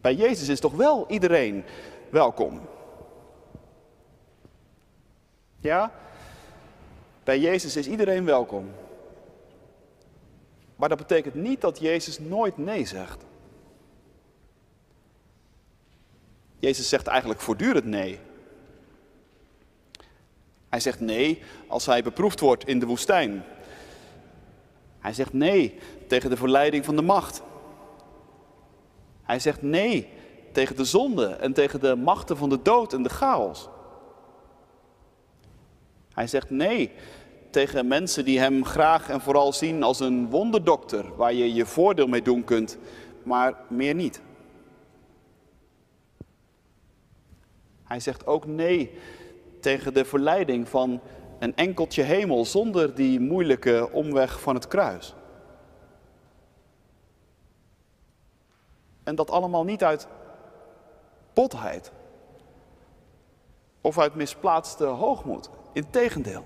Bij 0.00 0.14
Jezus 0.14 0.48
is 0.48 0.60
toch 0.60 0.72
wel 0.72 1.04
iedereen 1.08 1.64
welkom? 2.10 2.60
Ja? 5.58 5.92
Bij 7.24 7.38
Jezus 7.40 7.76
is 7.76 7.88
iedereen 7.88 8.24
welkom. 8.24 8.70
Maar 10.76 10.88
dat 10.88 10.98
betekent 10.98 11.34
niet 11.34 11.60
dat 11.60 11.78
Jezus 11.78 12.18
nooit 12.18 12.56
nee 12.56 12.86
zegt. 12.86 13.24
Jezus 16.58 16.88
zegt 16.88 17.06
eigenlijk 17.06 17.40
voortdurend 17.40 17.84
nee. 17.84 18.20
Hij 20.74 20.82
zegt 20.82 21.00
nee 21.00 21.42
als 21.66 21.86
hij 21.86 22.02
beproefd 22.02 22.40
wordt 22.40 22.66
in 22.66 22.78
de 22.78 22.86
woestijn. 22.86 23.44
Hij 24.98 25.12
zegt 25.12 25.32
nee 25.32 25.78
tegen 26.08 26.30
de 26.30 26.36
verleiding 26.36 26.84
van 26.84 26.96
de 26.96 27.02
macht. 27.02 27.42
Hij 29.22 29.38
zegt 29.38 29.62
nee 29.62 30.08
tegen 30.52 30.76
de 30.76 30.84
zonde 30.84 31.26
en 31.26 31.52
tegen 31.52 31.80
de 31.80 31.96
machten 31.96 32.36
van 32.36 32.48
de 32.48 32.62
dood 32.62 32.92
en 32.92 33.02
de 33.02 33.08
chaos. 33.08 33.68
Hij 36.12 36.26
zegt 36.26 36.50
nee 36.50 36.92
tegen 37.50 37.86
mensen 37.86 38.24
die 38.24 38.38
hem 38.38 38.64
graag 38.64 39.08
en 39.08 39.20
vooral 39.20 39.52
zien 39.52 39.82
als 39.82 40.00
een 40.00 40.30
wonderdokter 40.30 41.16
waar 41.16 41.32
je 41.32 41.54
je 41.54 41.66
voordeel 41.66 42.06
mee 42.06 42.22
doen 42.22 42.44
kunt, 42.44 42.78
maar 43.22 43.54
meer 43.68 43.94
niet. 43.94 44.20
Hij 47.84 48.00
zegt 48.00 48.26
ook 48.26 48.46
nee 48.46 48.98
tegen 49.64 49.94
de 49.94 50.04
verleiding 50.04 50.68
van 50.68 51.00
een 51.38 51.56
enkeltje 51.56 52.02
hemel 52.02 52.44
zonder 52.44 52.94
die 52.94 53.20
moeilijke 53.20 53.88
omweg 53.92 54.40
van 54.40 54.54
het 54.54 54.66
kruis. 54.66 55.14
En 59.02 59.14
dat 59.14 59.30
allemaal 59.30 59.64
niet 59.64 59.84
uit 59.84 60.08
botheid 61.34 61.92
of 63.80 63.98
uit 63.98 64.14
misplaatste 64.14 64.84
hoogmoed. 64.84 65.50
Integendeel. 65.72 66.44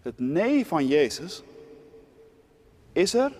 Het 0.00 0.18
nee 0.18 0.66
van 0.66 0.86
Jezus 0.86 1.42
is 2.92 3.14
er 3.14 3.32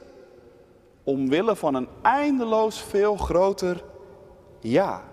omwille 1.02 1.56
van 1.56 1.74
een 1.74 1.88
eindeloos 2.02 2.82
veel 2.82 3.16
groter 3.16 3.84
ja. 4.60 5.07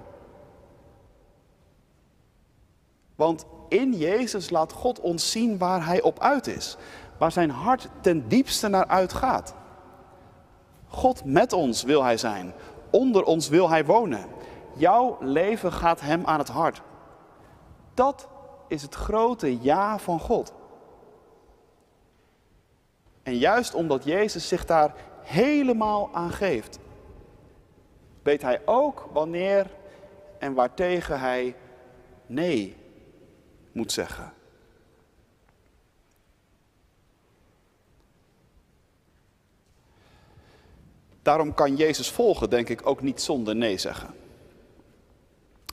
Want 3.15 3.45
in 3.67 3.93
Jezus 3.93 4.49
laat 4.49 4.71
God 4.71 4.99
ons 4.99 5.31
zien 5.31 5.57
waar 5.57 5.85
Hij 5.85 6.01
op 6.01 6.19
uit 6.19 6.47
is. 6.47 6.77
Waar 7.17 7.31
zijn 7.31 7.49
hart 7.49 7.87
ten 8.01 8.27
diepste 8.27 8.67
naar 8.67 8.87
uitgaat. 8.87 9.55
God 10.87 11.25
met 11.25 11.53
ons 11.53 11.83
wil 11.83 12.03
Hij 12.03 12.17
zijn. 12.17 12.53
Onder 12.89 13.23
ons 13.23 13.49
wil 13.49 13.69
Hij 13.69 13.85
wonen. 13.85 14.25
Jouw 14.75 15.17
leven 15.19 15.71
gaat 15.71 16.01
Hem 16.01 16.25
aan 16.25 16.39
het 16.39 16.47
hart. 16.47 16.81
Dat 17.93 18.27
is 18.67 18.81
het 18.81 18.95
grote 18.95 19.61
ja 19.61 19.99
van 19.99 20.19
God. 20.19 20.53
En 23.23 23.37
juist 23.37 23.73
omdat 23.73 24.03
Jezus 24.03 24.47
zich 24.47 24.65
daar 24.65 24.93
helemaal 25.21 26.09
aan 26.13 26.31
geeft, 26.31 26.79
weet 28.23 28.41
hij 28.41 28.61
ook 28.65 29.09
wanneer 29.13 29.67
en 30.39 30.53
waartegen 30.53 31.19
hij 31.19 31.55
nee 32.25 32.75
moet 33.75 33.91
zeggen. 33.91 34.33
Daarom 41.21 41.53
kan 41.53 41.75
Jezus 41.75 42.11
volgen, 42.11 42.49
denk 42.49 42.69
ik, 42.69 42.87
ook 42.87 43.01
niet 43.01 43.21
zonder 43.21 43.55
nee 43.55 43.77
zeggen. 43.77 44.13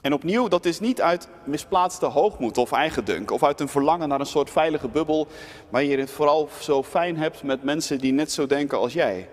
En 0.01 0.13
opnieuw, 0.13 0.49
dat 0.49 0.65
is 0.65 0.81
niet 0.81 1.01
uit 1.01 1.29
misplaatste 1.45 2.07
hoogmoed 2.07 2.59
of 2.59 2.73
eigendunk, 2.73 3.31
of 3.31 3.43
uit 3.43 3.61
een 3.61 3.69
verlangen 3.69 4.09
naar 4.09 4.21
een 4.21 4.27
soort 4.27 4.51
veilige 4.51 4.89
bubbel, 4.89 5.27
waar 5.69 5.85
je 5.85 5.99
het 5.99 6.11
vooral 6.11 6.49
zo 6.61 6.83
fijn 6.83 7.17
hebt 7.17 7.43
met 7.43 7.63
mensen 7.63 7.99
die 7.99 8.13
net 8.13 8.33
zo 8.33 8.47
denken 8.47 8.79
als 8.79 8.93
jij. 8.93 9.29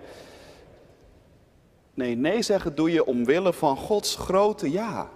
Nee, 1.94 2.16
nee 2.16 2.42
zeggen 2.42 2.74
doe 2.74 2.92
je 2.92 3.06
omwille 3.06 3.52
van 3.52 3.76
Gods 3.76 4.16
grote 4.16 4.70
ja. 4.70 5.10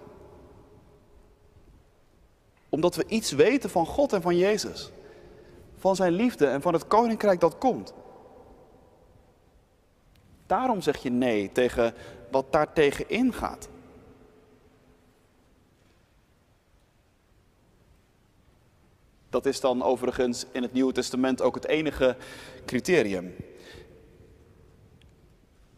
Omdat 2.75 2.95
we 2.95 3.05
iets 3.07 3.31
weten 3.31 3.69
van 3.69 3.85
God 3.85 4.13
en 4.13 4.21
van 4.21 4.37
Jezus. 4.37 4.91
Van 5.77 5.95
zijn 5.95 6.13
liefde 6.13 6.45
en 6.45 6.61
van 6.61 6.73
het 6.73 6.87
koninkrijk 6.87 7.39
dat 7.39 7.57
komt. 7.57 7.93
Daarom 10.45 10.81
zeg 10.81 10.97
je 10.97 11.09
nee 11.09 11.51
tegen 11.51 11.93
wat 12.31 12.51
daar 12.51 12.73
tegen 12.73 13.09
ingaat. 13.09 13.69
Dat 19.29 19.45
is 19.45 19.59
dan 19.59 19.83
overigens 19.83 20.45
in 20.51 20.61
het 20.61 20.73
Nieuwe 20.73 20.93
Testament 20.93 21.41
ook 21.41 21.55
het 21.55 21.67
enige 21.67 22.17
criterium. 22.65 23.35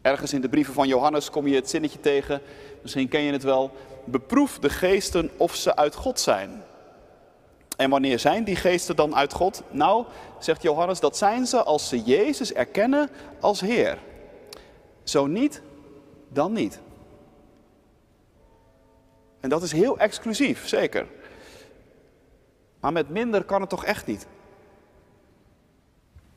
Ergens 0.02 0.32
in 0.32 0.40
de 0.40 0.48
brieven 0.48 0.74
van 0.74 0.88
Johannes 0.88 1.30
kom 1.30 1.46
je 1.46 1.54
het 1.54 1.70
zinnetje 1.70 2.00
tegen, 2.00 2.40
misschien 2.82 3.08
ken 3.08 3.22
je 3.22 3.32
het 3.32 3.42
wel. 3.42 3.70
Beproef 4.04 4.58
de 4.58 4.70
geesten 4.70 5.30
of 5.36 5.54
ze 5.54 5.76
uit 5.76 5.94
God 5.94 6.20
zijn. 6.20 6.66
En 7.78 7.90
wanneer 7.90 8.18
zijn 8.18 8.44
die 8.44 8.56
geesten 8.56 8.96
dan 8.96 9.14
uit 9.14 9.32
God? 9.32 9.62
Nou, 9.70 10.06
zegt 10.38 10.62
Johannes, 10.62 11.00
dat 11.00 11.16
zijn 11.16 11.46
ze 11.46 11.62
als 11.62 11.88
ze 11.88 12.02
Jezus 12.02 12.52
erkennen 12.52 13.10
als 13.40 13.60
Heer. 13.60 13.98
Zo 15.02 15.26
niet, 15.26 15.62
dan 16.28 16.52
niet. 16.52 16.80
En 19.40 19.48
dat 19.48 19.62
is 19.62 19.72
heel 19.72 19.98
exclusief, 19.98 20.68
zeker. 20.68 21.06
Maar 22.80 22.92
met 22.92 23.08
minder 23.08 23.44
kan 23.44 23.60
het 23.60 23.70
toch 23.70 23.84
echt 23.84 24.06
niet? 24.06 24.26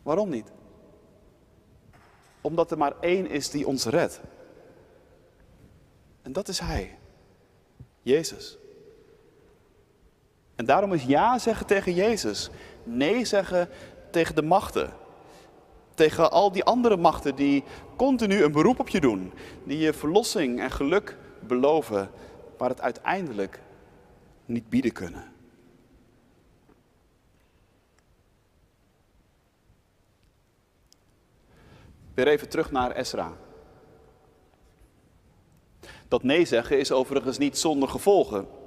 Waarom 0.03 0.29
niet? 0.29 0.51
Omdat 2.41 2.71
er 2.71 2.77
maar 2.77 2.93
één 2.99 3.29
is 3.29 3.49
die 3.49 3.67
ons 3.67 3.85
redt. 3.85 4.21
En 6.21 6.33
dat 6.33 6.47
is 6.47 6.59
Hij, 6.59 6.97
Jezus. 8.01 8.57
En 10.61 10.67
daarom 10.67 10.93
is 10.93 11.03
ja 11.03 11.39
zeggen 11.39 11.65
tegen 11.65 11.93
Jezus, 11.93 12.49
nee 12.83 13.25
zeggen 13.25 13.69
tegen 14.11 14.35
de 14.35 14.41
machten. 14.41 14.93
Tegen 15.93 16.31
al 16.31 16.51
die 16.51 16.63
andere 16.63 16.97
machten 16.97 17.35
die 17.35 17.63
continu 17.95 18.43
een 18.43 18.51
beroep 18.51 18.79
op 18.79 18.89
je 18.89 18.99
doen, 18.99 19.33
die 19.63 19.77
je 19.77 19.93
verlossing 19.93 20.59
en 20.59 20.71
geluk 20.71 21.17
beloven, 21.39 22.09
maar 22.57 22.69
het 22.69 22.81
uiteindelijk 22.81 23.59
niet 24.45 24.69
bieden 24.69 24.91
kunnen. 24.91 25.31
Weer 32.13 32.27
even 32.27 32.49
terug 32.49 32.71
naar 32.71 32.91
Esra. 32.91 33.33
Dat 36.07 36.23
nee 36.23 36.45
zeggen 36.45 36.79
is 36.79 36.91
overigens 36.91 37.37
niet 37.37 37.57
zonder 37.57 37.89
gevolgen. 37.89 38.59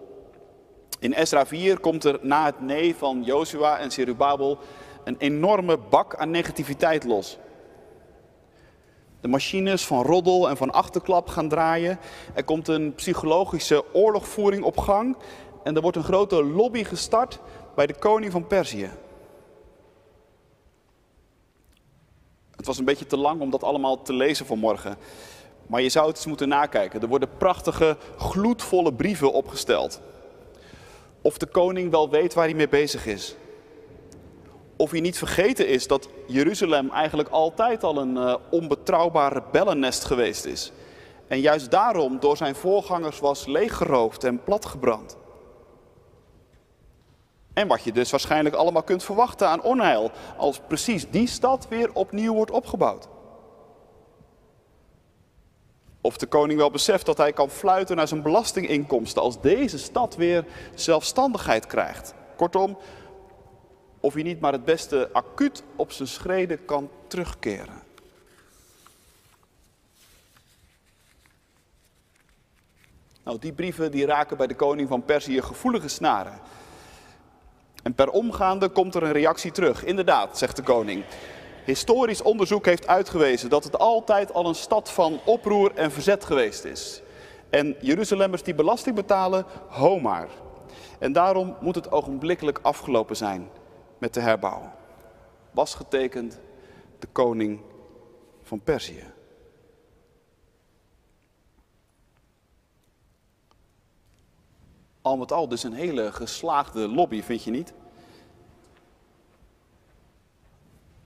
In 1.05 1.15
Esra 1.15 1.47
4 1.47 1.81
komt 1.81 2.05
er 2.05 2.19
na 2.23 2.45
het 2.45 2.61
nee 2.61 2.95
van 2.95 3.23
Joshua 3.23 3.79
en 3.79 3.93
Zerubabel 3.93 4.59
een 5.05 5.17
enorme 5.19 5.79
bak 5.79 6.17
aan 6.17 6.31
negativiteit 6.31 7.05
los. 7.05 7.39
De 9.21 9.29
machines 9.29 9.87
van 9.87 10.03
roddel 10.03 10.49
en 10.49 10.57
van 10.57 10.71
achterklap 10.71 11.29
gaan 11.29 11.49
draaien. 11.49 11.99
Er 12.35 12.45
komt 12.45 12.69
een 12.69 12.95
psychologische 12.95 13.95
oorlogvoering 13.95 14.65
op 14.65 14.79
gang. 14.79 15.17
En 15.63 15.77
er 15.77 15.83
wordt 15.83 15.97
een 15.97 16.05
grote 16.05 16.45
lobby 16.45 16.85
gestart 16.85 17.39
bij 17.75 17.87
de 17.87 17.95
koning 17.95 18.33
van 18.33 18.47
Perzië. 18.47 18.91
Het 22.57 22.67
was 22.67 22.79
een 22.79 22.85
beetje 22.85 23.07
te 23.07 23.17
lang 23.17 23.41
om 23.41 23.51
dat 23.51 23.63
allemaal 23.63 24.03
te 24.03 24.13
lezen 24.13 24.47
vanmorgen. 24.47 24.97
Maar 25.67 25.83
je 25.83 25.89
zou 25.89 26.07
het 26.07 26.17
eens 26.17 26.27
moeten 26.27 26.49
nakijken. 26.49 27.01
Er 27.01 27.09
worden 27.09 27.37
prachtige, 27.39 27.97
gloedvolle 28.17 28.93
brieven 28.93 29.33
opgesteld. 29.33 30.01
Of 31.25 31.39
de 31.39 31.47
koning 31.47 31.91
wel 31.91 32.11
weet 32.11 32.35
waar 32.35 32.45
hij 32.45 32.55
mee 32.55 32.69
bezig 32.69 33.07
is. 33.07 33.37
Of 34.77 34.91
hij 34.91 35.01
niet 35.01 35.19
vergeten 35.19 35.69
is 35.69 35.87
dat 35.87 36.09
Jeruzalem 36.27 36.91
eigenlijk 36.91 37.29
altijd 37.29 37.85
al 37.85 37.99
een 37.99 38.17
uh, 38.17 38.35
onbetrouwbaar 38.51 39.33
rebellennest 39.33 40.05
geweest 40.05 40.45
is. 40.45 40.73
En 41.29 41.41
juist 41.41 41.71
daarom 41.71 42.21
door 42.21 42.37
zijn 42.37 42.55
voorgangers 42.55 43.19
was 43.19 43.47
leeggeroofd 43.47 44.25
en 44.25 44.43
platgebrand. 44.43 45.17
En 47.53 47.69
wat 47.69 47.83
je 47.83 47.93
dus 47.93 48.11
waarschijnlijk 48.11 48.55
allemaal 48.55 48.83
kunt 48.83 49.05
verwachten 49.05 49.49
aan 49.49 49.63
onheil 49.63 50.11
als 50.37 50.61
precies 50.69 51.11
die 51.11 51.27
stad 51.27 51.67
weer 51.69 51.91
opnieuw 51.93 52.35
wordt 52.35 52.51
opgebouwd. 52.51 53.09
Of 56.05 56.17
de 56.17 56.27
koning 56.27 56.59
wel 56.59 56.71
beseft 56.71 57.07
dat 57.07 57.17
hij 57.17 57.33
kan 57.33 57.51
fluiten 57.51 57.97
naar 57.97 58.09
zijn 58.09 58.23
belastinginkomsten 58.23 59.23
als 59.23 59.41
deze 59.41 59.79
stad 59.79 60.17
weer 60.17 60.45
zelfstandigheid 60.75 61.67
krijgt. 61.67 62.15
Kortom, 62.37 62.79
of 64.01 64.15
hij 64.15 64.23
niet 64.23 64.41
maar 64.41 64.53
het 64.53 64.65
beste 64.65 65.09
acuut 65.13 65.63
op 65.77 65.93
zijn 65.93 66.09
schreden 66.09 66.65
kan 66.65 66.91
terugkeren. 67.07 67.83
Nou, 73.23 73.39
die 73.39 73.53
brieven 73.53 73.91
die 73.91 74.07
raken 74.07 74.37
bij 74.37 74.47
de 74.47 74.57
koning 74.57 74.89
van 74.89 75.05
Perzië 75.05 75.43
gevoelige 75.43 75.89
snaren. 75.89 76.41
En 77.83 77.95
per 77.95 78.11
omgaande 78.11 78.69
komt 78.69 78.95
er 78.95 79.03
een 79.03 79.13
reactie 79.13 79.51
terug. 79.51 79.85
Inderdaad, 79.85 80.39
zegt 80.39 80.57
de 80.57 80.63
koning. 80.63 81.05
Historisch 81.65 82.23
onderzoek 82.23 82.65
heeft 82.65 82.87
uitgewezen 82.87 83.51
dat 83.51 83.65
het 83.65 83.79
altijd 83.79 84.33
al 84.33 84.47
een 84.47 84.55
stad 84.55 84.91
van 84.91 85.21
oproer 85.25 85.75
en 85.75 85.93
verzet 85.93 86.25
geweest 86.25 86.65
is. 86.65 87.03
En 87.51 87.77
Jeruzalemmers 87.81 88.43
die 88.43 88.55
belasting 88.55 88.97
betalen, 88.97 89.45
ho 89.69 90.01
maar. 90.01 90.29
En 90.99 91.13
daarom 91.13 91.57
moet 91.61 91.75
het 91.75 91.93
ogenblikkelijk 91.93 92.59
afgelopen 92.63 93.17
zijn 93.17 93.51
met 93.99 94.15
de 94.15 94.21
herbouw. 94.21 94.73
Was 95.51 95.75
getekend 95.75 96.41
de 96.99 97.07
koning 97.07 97.61
van 98.43 98.61
Perzië. 98.61 99.05
Al 105.03 105.17
met 105.17 105.33
al 105.33 105.49
dus 105.49 105.63
een 105.63 105.73
hele 105.73 106.13
geslaagde 106.13 106.89
lobby, 106.89 107.23
vind 107.23 107.45
je 107.45 107.51
niet? 107.51 107.73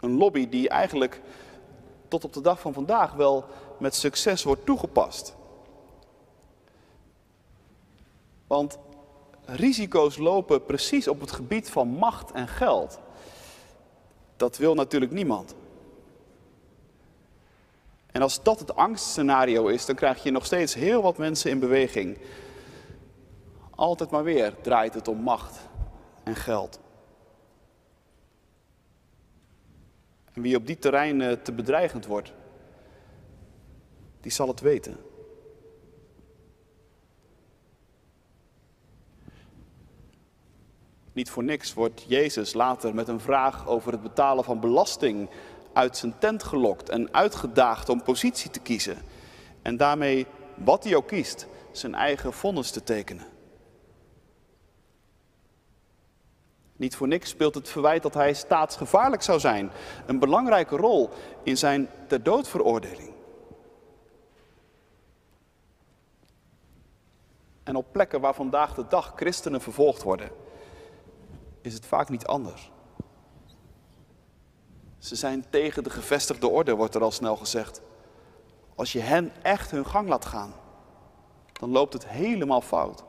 Een 0.01 0.17
lobby 0.17 0.49
die 0.49 0.69
eigenlijk 0.69 1.21
tot 2.09 2.25
op 2.25 2.33
de 2.33 2.41
dag 2.41 2.61
van 2.61 2.73
vandaag 2.73 3.13
wel 3.13 3.45
met 3.79 3.95
succes 3.95 4.43
wordt 4.43 4.65
toegepast. 4.65 5.37
Want 8.47 8.79
risico's 9.45 10.17
lopen 10.17 10.65
precies 10.65 11.09
op 11.09 11.21
het 11.21 11.33
gebied 11.33 11.71
van 11.71 11.89
macht 11.89 12.31
en 12.31 12.49
geld. 12.49 12.99
Dat 14.37 14.57
wil 14.57 14.75
natuurlijk 14.75 15.13
niemand. 15.13 15.55
En 18.13 18.23
als 18.23 18.43
dat 18.43 18.59
het 18.59 18.77
angstscenario 18.77 19.67
is, 19.67 19.87
dan 19.87 19.95
krijg 19.95 20.23
je 20.23 20.31
nog 20.31 20.45
steeds 20.47 20.75
heel 20.75 21.03
wat 21.03 21.19
mensen 21.19 21.51
in 21.51 21.59
beweging. 21.59 22.19
Altijd 23.75 24.11
maar 24.11 24.25
weer 24.25 24.55
draait 24.61 24.95
het 24.95 25.09
om 25.09 25.19
macht 25.19 25.59
en 26.23 26.37
geld. 26.37 26.81
En 30.39 30.45
wie 30.45 30.57
op 30.57 30.67
die 30.67 30.79
terreinen 30.79 31.43
te 31.43 31.53
bedreigend 31.53 32.07
wordt, 32.07 32.33
die 34.21 34.33
zal 34.33 34.49
het 34.49 34.61
weten. 34.61 34.97
Niet 41.13 41.31
voor 41.31 41.45
niks 41.45 41.75
wordt 41.75 42.05
Jezus 42.09 42.55
later 42.55 42.95
met 42.95 43.09
een 43.09 43.21
vraag 43.21 43.69
over 43.69 43.93
het 43.93 44.03
betalen 44.03 44.45
van 44.45 44.61
belasting 44.61 45.31
uit 45.73 45.97
zijn 45.97 46.19
tent 46.19 46.43
gelokt 46.43 46.89
en 46.89 47.15
uitgedaagd 47.15 47.89
om 47.89 48.03
positie 48.03 48.51
te 48.51 48.61
kiezen. 48.61 48.97
En 49.63 49.77
daarmee, 49.77 50.27
wat 50.55 50.85
hij 50.85 50.95
ook 50.95 51.07
kiest, 51.09 51.47
zijn 51.73 51.95
eigen 51.95 52.33
vonnis 52.33 52.71
te 52.71 52.83
tekenen. 52.83 53.38
Niet 56.79 56.97
voor 56.97 57.09
niks 57.09 57.31
speelt 57.31 57.55
het 57.55 57.69
verwijt 57.69 58.03
dat 58.03 58.15
hij 58.15 58.35
staatsgevaarlijk 58.35 59.23
zou 59.23 59.41
zijn 59.41 59.71
een 60.07 60.19
belangrijke 60.19 60.77
rol 60.77 61.11
in 61.43 61.57
zijn 61.57 61.89
ter 62.07 62.23
doodveroordeling. 62.23 63.13
En 67.63 67.77
op 67.77 67.87
plekken 67.93 68.21
waar 68.21 68.35
vandaag 68.35 68.75
de 68.75 68.87
dag 68.89 69.13
christenen 69.17 69.61
vervolgd 69.61 70.03
worden, 70.03 70.31
is 71.61 71.75
het 71.75 71.87
vaak 71.87 72.09
niet 72.09 72.27
anders. 72.27 72.71
Ze 74.99 75.17
zijn 75.17 75.45
tegen 75.51 75.85
de 75.85 75.91
gevestigde 75.91 76.49
orde, 76.49 76.75
wordt 76.75 76.95
er 76.95 77.03
al 77.03 77.11
snel 77.11 77.37
gezegd. 77.37 77.81
Als 78.75 78.93
je 78.93 79.01
hen 79.01 79.33
echt 79.43 79.71
hun 79.71 79.87
gang 79.87 80.09
laat 80.09 80.25
gaan, 80.25 80.53
dan 81.53 81.71
loopt 81.71 81.93
het 81.93 82.09
helemaal 82.09 82.61
fout. 82.61 83.05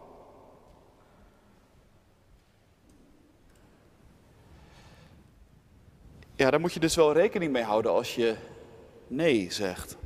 Ja, 6.39 6.49
daar 6.49 6.59
moet 6.59 6.73
je 6.73 6.79
dus 6.79 6.95
wel 6.95 7.13
rekening 7.13 7.51
mee 7.51 7.63
houden 7.63 7.91
als 7.91 8.15
je 8.15 8.35
nee 9.07 9.51
zegt. 9.51 9.97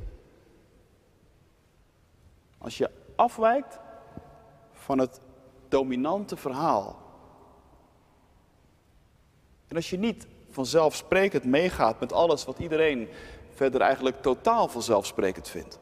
Als 2.58 2.78
je 2.78 2.90
afwijkt 3.16 3.78
van 4.72 4.98
het 4.98 5.20
dominante 5.68 6.36
verhaal. 6.36 7.02
En 9.68 9.76
als 9.76 9.90
je 9.90 9.98
niet 9.98 10.26
vanzelfsprekend 10.50 11.44
meegaat 11.44 12.00
met 12.00 12.12
alles 12.12 12.44
wat 12.44 12.58
iedereen 12.58 13.08
verder 13.50 13.80
eigenlijk 13.80 14.22
totaal 14.22 14.68
vanzelfsprekend 14.68 15.48
vindt. 15.48 15.78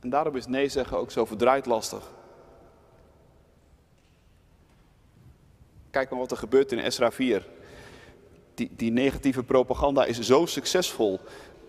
En 0.00 0.10
daarom 0.10 0.36
is 0.36 0.46
nee 0.46 0.68
zeggen 0.68 0.98
ook 0.98 1.10
zo 1.10 1.24
verdraaid 1.24 1.66
lastig. 1.66 2.20
Kijk 5.92 6.10
maar 6.10 6.18
wat 6.18 6.30
er 6.30 6.36
gebeurt 6.36 6.72
in 6.72 6.78
Esra 6.78 7.10
4. 7.10 7.46
Die, 8.54 8.70
die 8.76 8.90
negatieve 8.90 9.42
propaganda 9.42 10.04
is 10.04 10.20
zo 10.20 10.46
succesvol 10.46 11.20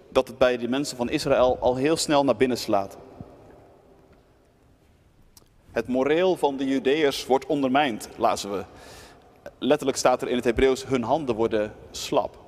dat 0.10 0.28
het 0.28 0.38
bij 0.38 0.58
de 0.58 0.68
mensen 0.68 0.98
van 0.98 1.10
Israël 1.10 1.58
al 1.60 1.76
heel 1.76 1.98
snel 1.98 2.24
naar 2.24 2.36
binnen 2.36 2.58
slaat. 2.58 2.98
Het 5.72 5.88
moreel 5.88 6.36
van 6.36 6.58
de 6.58 6.66
Judeërs 6.66 7.26
wordt 7.26 7.46
ondermijnd, 7.46 8.10
lazen 8.18 8.52
we. 8.52 8.66
Letterlijk 9.60 9.98
staat 9.98 10.22
er 10.22 10.28
in 10.28 10.36
het 10.36 10.46
Hebreeuws, 10.46 10.86
hun 10.86 11.04
handen 11.04 11.36
worden 11.36 11.76
slap. 11.92 12.40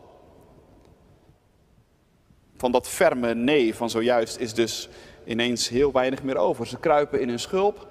Van 2.57 2.71
dat 2.71 2.87
ferme 2.87 3.33
nee 3.33 3.75
van 3.75 3.89
zojuist 3.89 4.37
is 4.37 4.53
dus 4.53 4.89
ineens 5.25 5.69
heel 5.69 5.91
weinig 5.91 6.23
meer 6.23 6.37
over. 6.37 6.67
Ze 6.67 6.79
kruipen 6.79 7.21
in 7.21 7.29
hun 7.29 7.39
schulp 7.39 7.87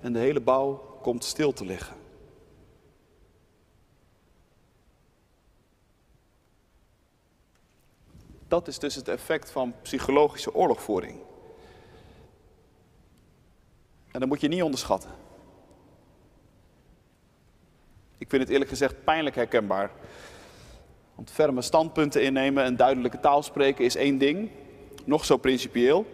en 0.00 0.12
de 0.12 0.18
hele 0.18 0.40
bouw 0.40 0.98
komt 1.02 1.24
stil 1.24 1.52
te 1.52 1.64
liggen. 1.64 2.02
Dat 8.54 8.68
is 8.68 8.78
dus 8.78 8.94
het 8.94 9.08
effect 9.08 9.50
van 9.50 9.74
psychologische 9.82 10.54
oorlogvoering. 10.54 11.18
En 14.10 14.20
dat 14.20 14.28
moet 14.28 14.40
je 14.40 14.48
niet 14.48 14.62
onderschatten. 14.62 15.10
Ik 18.18 18.30
vind 18.30 18.42
het 18.42 18.50
eerlijk 18.50 18.70
gezegd 18.70 19.04
pijnlijk 19.04 19.36
herkenbaar. 19.36 19.90
Want 21.14 21.30
ferme 21.30 21.62
standpunten 21.62 22.22
innemen 22.22 22.64
en 22.64 22.76
duidelijke 22.76 23.20
taal 23.20 23.42
spreken 23.42 23.84
is 23.84 23.96
één 23.96 24.18
ding, 24.18 24.50
nog 25.04 25.24
zo 25.24 25.36
principieel. 25.36 26.06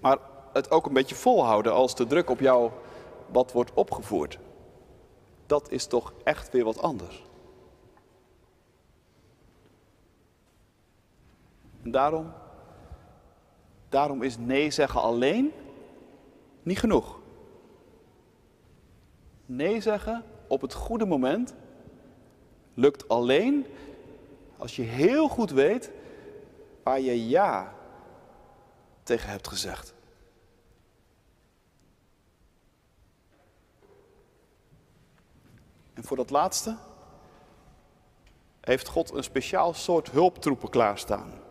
Maar 0.00 0.18
het 0.52 0.70
ook 0.70 0.86
een 0.86 0.92
beetje 0.92 1.14
volhouden 1.14 1.72
als 1.72 1.94
de 1.94 2.06
druk 2.06 2.30
op 2.30 2.40
jou 2.40 2.70
wat 3.26 3.52
wordt 3.52 3.72
opgevoerd. 3.74 4.38
Dat 5.46 5.70
is 5.70 5.86
toch 5.86 6.12
echt 6.24 6.50
weer 6.50 6.64
wat 6.64 6.82
anders. 6.82 7.25
En 11.86 11.92
daarom, 11.92 12.32
daarom 13.88 14.22
is 14.22 14.38
nee 14.38 14.70
zeggen 14.70 15.00
alleen 15.00 15.52
niet 16.62 16.78
genoeg. 16.78 17.18
Nee 19.46 19.80
zeggen 19.80 20.24
op 20.48 20.60
het 20.60 20.74
goede 20.74 21.04
moment 21.04 21.54
lukt 22.74 23.08
alleen 23.08 23.66
als 24.56 24.76
je 24.76 24.82
heel 24.82 25.28
goed 25.28 25.50
weet 25.50 25.90
waar 26.82 27.00
je 27.00 27.28
ja 27.28 27.74
tegen 29.02 29.30
hebt 29.30 29.48
gezegd. 29.48 29.94
En 35.94 36.04
voor 36.04 36.16
dat 36.16 36.30
laatste 36.30 36.76
heeft 38.60 38.88
God 38.88 39.12
een 39.12 39.24
speciaal 39.24 39.74
soort 39.74 40.10
hulptroepen 40.10 40.70
klaarstaan. 40.70 41.44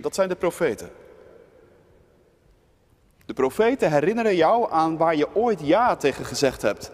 Dat 0.00 0.14
zijn 0.14 0.28
de 0.28 0.36
profeten. 0.36 0.90
De 3.26 3.32
profeten 3.32 3.90
herinneren 3.90 4.36
jou 4.36 4.72
aan 4.72 4.96
waar 4.96 5.16
je 5.16 5.34
ooit 5.34 5.60
ja 5.60 5.96
tegen 5.96 6.24
gezegd 6.24 6.62
hebt. 6.62 6.90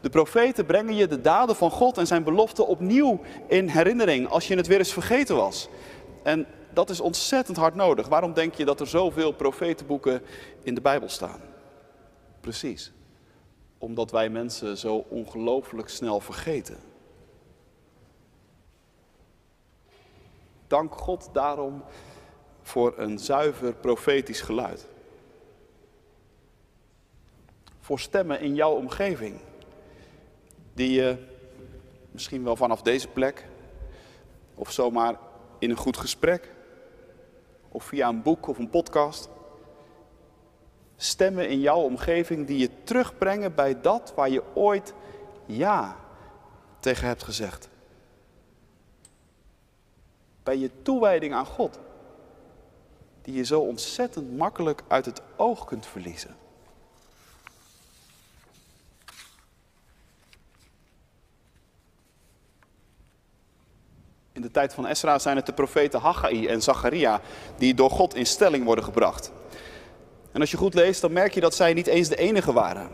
De 0.00 0.10
profeten 0.10 0.66
brengen 0.66 0.94
je 0.94 1.06
de 1.06 1.20
daden 1.20 1.56
van 1.56 1.70
God 1.70 1.98
en 1.98 2.06
zijn 2.06 2.24
beloften 2.24 2.66
opnieuw 2.66 3.20
in 3.48 3.68
herinnering 3.68 4.28
als 4.28 4.48
je 4.48 4.56
het 4.56 4.66
weer 4.66 4.78
eens 4.78 4.92
vergeten 4.92 5.36
was. 5.36 5.68
En 6.22 6.46
dat 6.72 6.90
is 6.90 7.00
ontzettend 7.00 7.56
hard 7.56 7.74
nodig. 7.74 8.08
Waarom 8.08 8.32
denk 8.32 8.54
je 8.54 8.64
dat 8.64 8.80
er 8.80 8.86
zoveel 8.86 9.32
profetenboeken 9.32 10.22
in 10.62 10.74
de 10.74 10.80
Bijbel 10.80 11.08
staan? 11.08 11.40
Precies. 12.40 12.92
Omdat 13.78 14.10
wij 14.10 14.28
mensen 14.28 14.76
zo 14.76 15.04
ongelooflijk 15.08 15.88
snel 15.88 16.20
vergeten. 16.20 16.78
Dank 20.66 20.94
God 20.94 21.28
daarom 21.32 21.82
voor 22.64 22.94
een 22.96 23.18
zuiver 23.18 23.74
profetisch 23.74 24.40
geluid. 24.40 24.86
Voor 27.80 28.00
stemmen 28.00 28.40
in 28.40 28.54
jouw 28.54 28.72
omgeving 28.72 29.40
die 30.72 30.90
je 30.90 31.16
misschien 32.10 32.44
wel 32.44 32.56
vanaf 32.56 32.82
deze 32.82 33.08
plek, 33.08 33.46
of 34.54 34.72
zomaar 34.72 35.18
in 35.58 35.70
een 35.70 35.76
goed 35.76 35.96
gesprek, 35.96 36.50
of 37.68 37.84
via 37.84 38.08
een 38.08 38.22
boek 38.22 38.46
of 38.46 38.58
een 38.58 38.70
podcast, 38.70 39.28
stemmen 40.96 41.48
in 41.48 41.60
jouw 41.60 41.80
omgeving 41.80 42.46
die 42.46 42.58
je 42.58 42.70
terugbrengen 42.84 43.54
bij 43.54 43.80
dat 43.80 44.12
waar 44.16 44.30
je 44.30 44.42
ooit 44.54 44.94
ja 45.46 45.96
tegen 46.78 47.06
hebt 47.06 47.22
gezegd. 47.22 47.68
Bij 50.42 50.58
je 50.58 50.70
toewijding 50.82 51.34
aan 51.34 51.46
God, 51.46 51.78
die 53.24 53.34
je 53.34 53.44
zo 53.44 53.60
ontzettend 53.60 54.36
makkelijk 54.36 54.82
uit 54.88 55.04
het 55.04 55.20
oog 55.36 55.64
kunt 55.64 55.86
verliezen. 55.86 56.36
In 64.32 64.42
de 64.42 64.50
tijd 64.50 64.74
van 64.74 64.86
Esra 64.86 65.18
zijn 65.18 65.36
het 65.36 65.46
de 65.46 65.52
profeten 65.52 66.00
Haggai 66.00 66.46
en 66.46 66.62
Zacharia 66.62 67.20
die 67.58 67.74
door 67.74 67.90
God 67.90 68.14
in 68.14 68.26
stelling 68.26 68.64
worden 68.64 68.84
gebracht. 68.84 69.32
En 70.32 70.40
als 70.40 70.50
je 70.50 70.56
goed 70.56 70.74
leest, 70.74 71.00
dan 71.00 71.12
merk 71.12 71.34
je 71.34 71.40
dat 71.40 71.54
zij 71.54 71.72
niet 71.72 71.86
eens 71.86 72.08
de 72.08 72.16
enige 72.16 72.52
waren. 72.52 72.88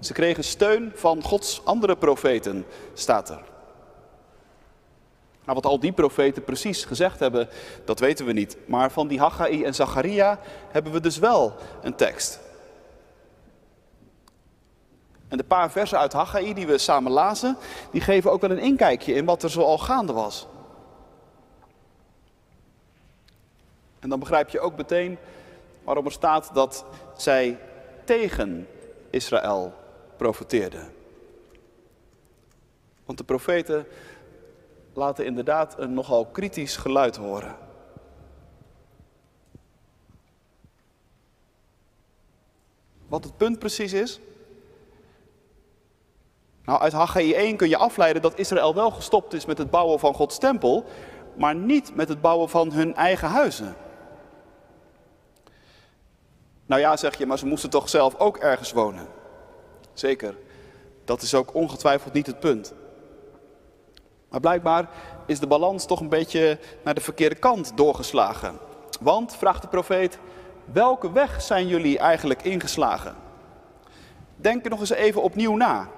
Ze 0.00 0.12
kregen 0.12 0.44
steun 0.44 0.92
van 0.94 1.22
Gods 1.22 1.60
andere 1.64 1.96
profeten, 1.96 2.64
staat 2.94 3.30
er. 3.30 3.55
Nou, 5.46 5.58
wat 5.58 5.66
al 5.66 5.80
die 5.80 5.92
profeten 5.92 6.44
precies 6.44 6.84
gezegd 6.84 7.20
hebben, 7.20 7.48
dat 7.84 7.98
weten 7.98 8.26
we 8.26 8.32
niet. 8.32 8.56
Maar 8.66 8.90
van 8.90 9.08
die 9.08 9.18
Haggai 9.18 9.64
en 9.64 9.74
Zacharia 9.74 10.40
hebben 10.70 10.92
we 10.92 11.00
dus 11.00 11.18
wel 11.18 11.54
een 11.82 11.94
tekst. 11.94 12.40
En 15.28 15.36
de 15.36 15.44
paar 15.44 15.70
versen 15.70 15.98
uit 15.98 16.12
Haggai 16.12 16.54
die 16.54 16.66
we 16.66 16.78
samen 16.78 17.12
lazen, 17.12 17.56
die 17.90 18.00
geven 18.00 18.30
ook 18.30 18.40
wel 18.40 18.50
een 18.50 18.58
inkijkje 18.58 19.14
in 19.14 19.24
wat 19.24 19.42
er 19.42 19.50
zoal 19.50 19.78
gaande 19.78 20.12
was. 20.12 20.46
En 23.98 24.08
dan 24.08 24.18
begrijp 24.18 24.48
je 24.48 24.60
ook 24.60 24.76
meteen 24.76 25.18
waarom 25.84 26.04
er 26.06 26.12
staat 26.12 26.50
dat 26.54 26.84
zij 27.16 27.58
tegen 28.04 28.68
Israël 29.10 29.74
profeteerden. 30.16 30.92
Want 33.04 33.18
de 33.18 33.24
profeten 33.24 33.86
laten 34.96 35.24
inderdaad 35.24 35.78
een 35.78 35.94
nogal 35.94 36.26
kritisch 36.26 36.76
geluid 36.76 37.16
horen. 37.16 37.56
Wat 43.08 43.24
het 43.24 43.36
punt 43.36 43.58
precies 43.58 43.92
is? 43.92 44.20
Nou, 46.64 46.80
uit 46.80 46.92
Haggai 46.92 47.32
1 47.32 47.56
kun 47.56 47.68
je 47.68 47.76
afleiden 47.76 48.22
dat 48.22 48.38
Israël 48.38 48.74
wel 48.74 48.90
gestopt 48.90 49.32
is 49.32 49.46
met 49.46 49.58
het 49.58 49.70
bouwen 49.70 49.98
van 49.98 50.14
Gods 50.14 50.38
tempel, 50.38 50.84
maar 51.34 51.54
niet 51.54 51.94
met 51.94 52.08
het 52.08 52.20
bouwen 52.20 52.48
van 52.48 52.72
hun 52.72 52.94
eigen 52.94 53.28
huizen. 53.28 53.76
Nou 56.66 56.80
ja, 56.80 56.96
zeg 56.96 57.18
je, 57.18 57.26
maar 57.26 57.38
ze 57.38 57.46
moesten 57.46 57.70
toch 57.70 57.88
zelf 57.88 58.18
ook 58.18 58.36
ergens 58.36 58.72
wonen? 58.72 59.08
Zeker, 59.92 60.36
dat 61.04 61.22
is 61.22 61.34
ook 61.34 61.54
ongetwijfeld 61.54 62.12
niet 62.12 62.26
het 62.26 62.40
punt. 62.40 62.74
Maar 64.36 64.44
blijkbaar 64.44 64.88
is 65.26 65.40
de 65.40 65.46
balans 65.46 65.86
toch 65.86 66.00
een 66.00 66.08
beetje 66.08 66.58
naar 66.84 66.94
de 66.94 67.00
verkeerde 67.00 67.34
kant 67.34 67.72
doorgeslagen. 67.74 68.58
Want, 69.00 69.36
vraagt 69.36 69.62
de 69.62 69.68
profeet, 69.68 70.18
welke 70.72 71.12
weg 71.12 71.42
zijn 71.42 71.66
jullie 71.66 71.98
eigenlijk 71.98 72.42
ingeslagen? 72.42 73.14
Denk 74.36 74.64
er 74.64 74.70
nog 74.70 74.80
eens 74.80 74.90
even 74.90 75.22
opnieuw 75.22 75.56
na. 75.56 75.88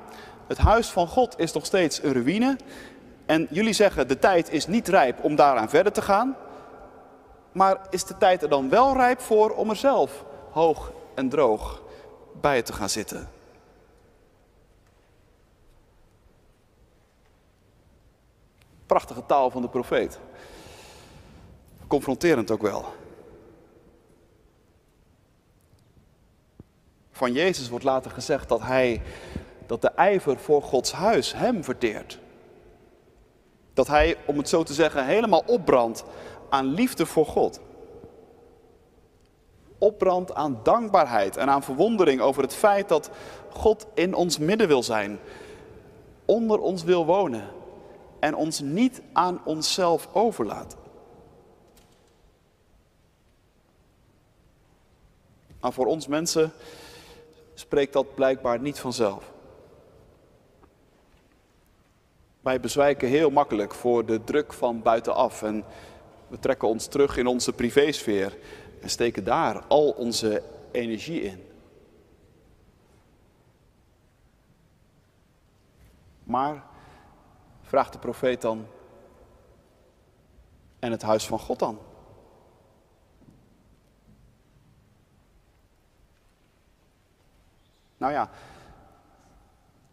Het 0.46 0.59
huis 0.59 0.88
van 0.88 1.07
God 1.07 1.38
is 1.38 1.53
nog 1.53 1.66
steeds 1.66 2.03
een 2.03 2.12
ruïne. 2.12 2.57
En 3.27 3.46
jullie 3.51 3.72
zeggen, 3.72 4.09
de 4.09 4.18
tijd 4.18 4.53
is 4.53 4.66
niet 4.66 4.88
rijp 4.88 5.24
om 5.24 5.37
daaraan 5.37 5.68
verder 5.68 5.92
te 5.92 6.03
gaan. 6.03 6.37
Maar 7.53 7.77
is 7.90 8.05
de 8.05 8.18
tijd 8.18 8.42
er 8.42 8.48
dan 8.48 8.68
wel 8.68 8.96
rijp 8.96 9.20
voor 9.20 9.51
om 9.51 9.70
er 9.70 9.77
zelf 9.77 10.24
hoog 10.51 10.92
en 11.14 11.29
droog 11.29 11.83
bij 12.40 12.62
te 12.62 12.72
gaan 12.72 12.90
zitten. 12.90 13.38
Prachtige 18.88 19.27
taal 19.27 19.51
van 19.51 19.62
de 19.62 19.68
profeet. 19.68 20.18
Confronterend 21.87 22.51
ook 22.51 22.62
wel. 22.62 22.85
Van 27.11 27.33
Jezus 27.33 27.68
wordt 27.68 27.85
later 27.85 28.11
gezegd 28.11 28.48
dat 28.48 28.62
hij 28.62 29.03
dat 29.66 29.83
de 29.83 29.90
ijver 29.90 30.38
voor 30.38 30.62
Gods 30.62 30.92
huis 30.92 31.33
hem 31.33 31.64
verteert. 31.64 32.18
Dat 33.74 33.87
hij, 33.87 34.16
om 34.27 34.37
het 34.38 34.48
zo 34.48 34.62
te 34.62 34.74
zeggen, 34.74 35.07
helemaal 35.07 35.42
opbrandt 35.46 36.05
aan 36.48 36.66
liefde 36.66 37.07
voor 37.07 37.27
God 37.27 37.61
opbrandt 39.79 40.35
aan 40.35 40.61
dankbaarheid 40.62 41.37
en 41.37 41.51
aan 41.51 41.62
verwondering 41.62 42.20
over 42.20 42.42
het 42.42 42.55
feit 42.55 42.88
dat 42.88 43.11
God 43.51 43.87
in 43.94 44.14
ons 44.14 44.38
midden 44.38 44.68
wil 44.68 44.83
zijn, 44.83 45.18
onder 46.24 46.61
ons 46.61 46.83
wil 46.83 47.07
wonen 47.07 47.57
en 48.21 48.35
ons 48.35 48.61
niet 48.61 49.03
aan 49.13 49.41
onszelf 49.45 50.09
overlaat. 50.13 50.77
Maar 55.61 55.73
voor 55.73 55.87
ons 55.87 56.07
mensen 56.07 56.53
spreekt 57.55 57.93
dat 57.93 58.15
blijkbaar 58.15 58.61
niet 58.61 58.81
vanzelf. 58.81 59.33
Wij 62.41 62.61
bezwijken 62.61 63.09
heel 63.09 63.31
makkelijk 63.31 63.75
voor 63.75 64.07
de 64.07 64.25
druk 64.25 64.53
van 64.53 64.83
buitenaf 64.83 65.43
en 65.43 65.65
we 66.29 66.39
trekken 66.39 66.69
ons 66.69 66.87
terug 66.87 67.17
in 67.17 67.27
onze 67.27 67.53
privésfeer 67.53 68.37
en 68.81 68.91
steken 68.91 69.25
daar 69.25 69.65
al 69.67 69.91
onze 69.91 70.43
energie 70.71 71.21
in. 71.21 71.43
Maar, 76.25 76.65
vraagt 77.69 77.93
de 77.93 77.99
profeet 77.99 78.41
dan, 78.41 78.67
en 80.79 80.91
het 80.91 81.03
huis 81.03 81.27
van 81.27 81.39
God 81.39 81.59
dan? 81.59 81.79
Nou 87.97 88.13
ja, 88.13 88.31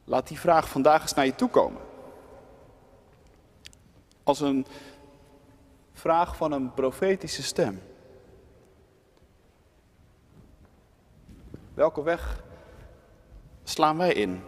laat 0.04 0.28
die 0.28 0.40
vraag 0.40 0.70
vandaag 0.70 1.02
eens 1.02 1.14
naar 1.14 1.26
je 1.26 1.36
toe 1.36 1.50
komen. 1.50 1.82
Als 4.24 4.40
een 4.40 4.66
vraag 5.94 6.36
van 6.36 6.52
een 6.52 6.74
profetische 6.74 7.44
stem. 7.44 7.82
Welke 11.74 12.04
weg 12.04 12.44
slaan 13.64 13.98
wij 13.98 14.14
in? 14.14 14.44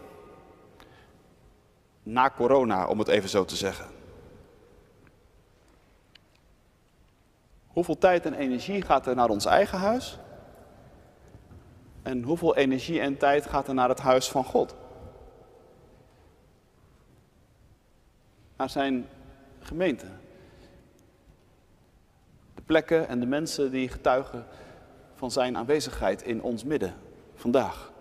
Na 2.09 2.29
corona, 2.29 2.87
om 2.87 2.99
het 2.99 3.07
even 3.07 3.29
zo 3.29 3.45
te 3.45 3.55
zeggen. 3.55 3.85
Hoeveel 7.67 7.97
tijd 7.97 8.25
en 8.25 8.33
energie 8.33 8.81
gaat 8.81 9.07
er 9.07 9.15
naar 9.15 9.29
ons 9.29 9.45
eigen 9.45 9.77
huis? 9.77 10.17
En 12.03 12.23
hoeveel 12.23 12.55
energie 12.55 12.99
en 12.99 13.17
tijd 13.17 13.45
gaat 13.45 13.67
er 13.67 13.73
naar 13.73 13.89
het 13.89 13.99
huis 13.99 14.29
van 14.29 14.43
God? 14.43 14.75
Naar 18.57 18.69
zijn 18.69 19.07
gemeente. 19.59 20.07
De 22.55 22.61
plekken 22.61 23.07
en 23.07 23.19
de 23.19 23.25
mensen 23.25 23.71
die 23.71 23.89
getuigen 23.89 24.45
van 25.15 25.31
zijn 25.31 25.57
aanwezigheid 25.57 26.21
in 26.21 26.41
ons 26.41 26.63
midden 26.63 26.95
vandaag. 27.35 27.91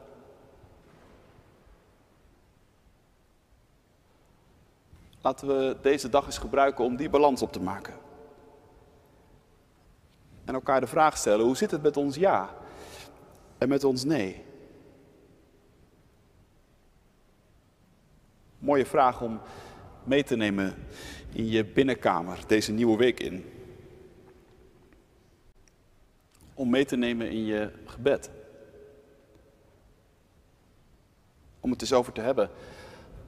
Laten 5.27 5.49
we 5.49 5.77
deze 5.83 6.09
dag 6.09 6.27
eens 6.27 6.39
gebruiken 6.39 6.85
om 6.85 6.97
die 6.97 7.11
balans 7.11 7.43
op 7.43 7.53
te 7.53 7.61
maken. 7.61 7.95
En 10.45 10.55
elkaar 10.55 10.81
de 10.81 10.87
vraag 10.87 11.17
stellen: 11.17 11.45
hoe 11.45 11.57
zit 11.57 11.71
het 11.71 11.83
met 11.83 11.97
ons 11.97 12.17
ja 12.17 12.55
en 13.59 13.69
met 13.69 13.85
ons 13.85 14.05
nee? 14.05 14.45
Mooie 18.59 18.87
vraag 18.87 19.21
om 19.21 19.41
mee 20.05 20.23
te 20.23 20.37
nemen 20.37 20.75
in 21.33 21.49
je 21.49 21.65
binnenkamer 21.65 22.39
deze 22.47 22.73
nieuwe 22.73 22.97
week 22.97 23.21
in. 23.21 23.45
Om 26.55 26.71
mee 26.71 26.85
te 26.85 26.97
nemen 26.97 27.31
in 27.31 27.45
je 27.45 27.73
gebed. 27.85 28.31
Om 31.61 31.71
het 31.71 31.81
eens 31.81 31.93
over 31.93 32.13
te 32.13 32.21
hebben. 32.21 32.51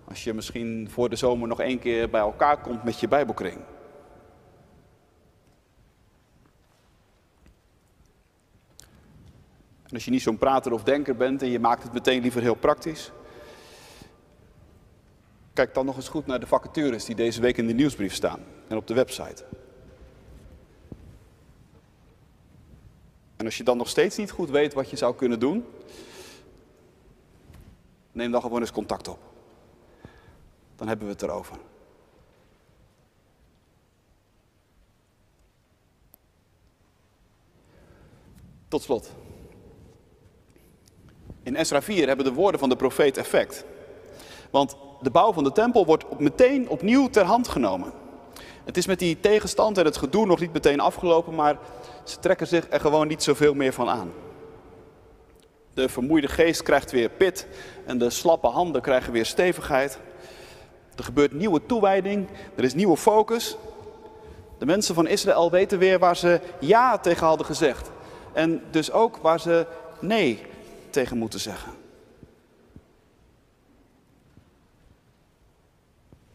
Als 0.08 0.24
je 0.24 0.34
misschien 0.34 0.90
voor 0.90 1.08
de 1.08 1.16
zomer 1.16 1.48
nog 1.48 1.60
één 1.60 1.78
keer 1.78 2.10
bij 2.10 2.20
elkaar 2.20 2.60
komt 2.60 2.84
met 2.84 3.00
je 3.00 3.08
Bijbelkring. 3.08 3.60
En 9.82 9.94
als 9.94 10.04
je 10.04 10.10
niet 10.10 10.22
zo'n 10.22 10.38
prater 10.38 10.72
of 10.72 10.82
denker 10.82 11.16
bent 11.16 11.42
en 11.42 11.50
je 11.50 11.58
maakt 11.58 11.82
het 11.82 11.92
meteen 11.92 12.22
liever 12.22 12.42
heel 12.42 12.54
praktisch. 12.54 13.12
Kijk 15.52 15.74
dan 15.74 15.86
nog 15.86 15.96
eens 15.96 16.08
goed 16.08 16.26
naar 16.26 16.40
de 16.40 16.46
vacatures 16.46 17.04
die 17.04 17.14
deze 17.14 17.40
week 17.40 17.56
in 17.56 17.66
de 17.66 17.74
nieuwsbrief 17.74 18.14
staan 18.14 18.40
en 18.68 18.76
op 18.76 18.86
de 18.86 18.94
website. 18.94 19.44
En 23.36 23.44
als 23.44 23.56
je 23.56 23.64
dan 23.64 23.76
nog 23.76 23.88
steeds 23.88 24.16
niet 24.16 24.30
goed 24.30 24.50
weet 24.50 24.74
wat 24.74 24.90
je 24.90 24.96
zou 24.96 25.14
kunnen 25.14 25.40
doen, 25.40 25.64
neem 28.12 28.30
dan 28.30 28.40
gewoon 28.40 28.60
eens 28.60 28.72
contact 28.72 29.08
op. 29.08 29.27
Dan 30.78 30.88
hebben 30.88 31.06
we 31.06 31.12
het 31.12 31.22
erover. 31.22 31.56
Tot 38.68 38.82
slot. 38.82 39.12
In 41.42 41.56
Esra 41.56 41.82
4 41.82 42.06
hebben 42.06 42.24
de 42.24 42.32
woorden 42.32 42.60
van 42.60 42.68
de 42.68 42.76
profeet 42.76 43.16
effect. 43.16 43.64
Want 44.50 44.76
de 45.00 45.10
bouw 45.10 45.32
van 45.32 45.44
de 45.44 45.52
tempel 45.52 45.86
wordt 45.86 46.18
meteen 46.18 46.68
opnieuw 46.68 47.08
ter 47.08 47.24
hand 47.24 47.48
genomen. 47.48 47.92
Het 48.64 48.76
is 48.76 48.86
met 48.86 48.98
die 48.98 49.20
tegenstand 49.20 49.78
en 49.78 49.84
het 49.84 49.96
gedoe 49.96 50.26
nog 50.26 50.40
niet 50.40 50.52
meteen 50.52 50.80
afgelopen, 50.80 51.34
maar 51.34 51.58
ze 52.04 52.18
trekken 52.18 52.46
zich 52.46 52.66
er 52.70 52.80
gewoon 52.80 53.08
niet 53.08 53.22
zoveel 53.22 53.54
meer 53.54 53.72
van 53.72 53.88
aan. 53.88 54.12
De 55.74 55.88
vermoeide 55.88 56.28
geest 56.28 56.62
krijgt 56.62 56.90
weer 56.90 57.08
pit 57.10 57.46
en 57.86 57.98
de 57.98 58.10
slappe 58.10 58.46
handen 58.46 58.82
krijgen 58.82 59.12
weer 59.12 59.26
stevigheid. 59.26 59.98
Er 60.98 61.04
gebeurt 61.04 61.32
nieuwe 61.32 61.66
toewijding, 61.66 62.28
er 62.54 62.64
is 62.64 62.74
nieuwe 62.74 62.96
focus. 62.96 63.56
De 64.58 64.66
mensen 64.66 64.94
van 64.94 65.06
Israël 65.06 65.50
weten 65.50 65.78
weer 65.78 65.98
waar 65.98 66.16
ze 66.16 66.40
ja 66.60 66.98
tegen 66.98 67.26
hadden 67.26 67.46
gezegd. 67.46 67.90
En 68.32 68.62
dus 68.70 68.92
ook 68.92 69.16
waar 69.16 69.40
ze 69.40 69.66
nee 70.00 70.42
tegen 70.90 71.18
moeten 71.18 71.40
zeggen. 71.40 71.72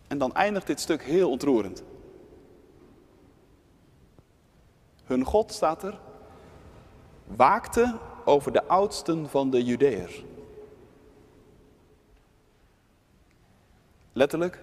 En 0.07 0.17
dan 0.17 0.33
eindigt 0.33 0.67
dit 0.67 0.79
stuk 0.79 1.03
heel 1.03 1.29
ontroerend. 1.29 1.83
Hun 5.03 5.23
God 5.23 5.51
staat 5.51 5.83
er, 5.83 5.99
waakte 7.25 7.97
over 8.25 8.51
de 8.51 8.67
oudsten 8.67 9.29
van 9.29 9.49
de 9.49 9.63
Judeërs. 9.63 10.23
Letterlijk, 14.13 14.61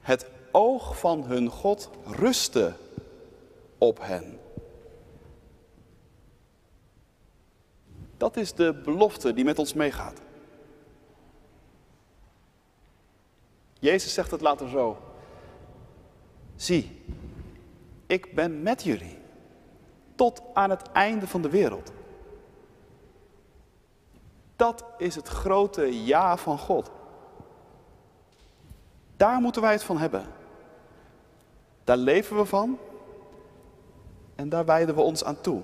het 0.00 0.30
oog 0.52 0.98
van 0.98 1.24
hun 1.24 1.48
God 1.48 1.90
rustte 2.06 2.74
op 3.78 3.98
hen. 4.00 4.38
Dat 8.16 8.36
is 8.36 8.54
de 8.54 8.80
belofte 8.84 9.32
die 9.32 9.44
met 9.44 9.58
ons 9.58 9.74
meegaat. 9.74 10.20
Jezus 13.78 14.14
zegt 14.14 14.30
het 14.30 14.40
later 14.40 14.68
zo. 14.68 14.98
Zie, 16.56 17.04
ik 18.06 18.34
ben 18.34 18.62
met 18.62 18.82
jullie 18.82 19.18
tot 20.14 20.42
aan 20.54 20.70
het 20.70 20.82
einde 20.92 21.26
van 21.26 21.42
de 21.42 21.50
wereld. 21.50 21.92
Dat 24.56 24.84
is 24.98 25.14
het 25.14 25.28
grote 25.28 26.04
ja 26.04 26.36
van 26.36 26.58
God. 26.58 26.90
Daar 29.22 29.40
moeten 29.40 29.62
wij 29.62 29.72
het 29.72 29.82
van 29.82 29.98
hebben. 29.98 30.26
Daar 31.84 31.96
leven 31.96 32.36
we 32.36 32.44
van 32.44 32.78
en 34.34 34.48
daar 34.48 34.64
wijden 34.64 34.94
we 34.94 35.00
ons 35.00 35.24
aan 35.24 35.40
toe. 35.40 35.62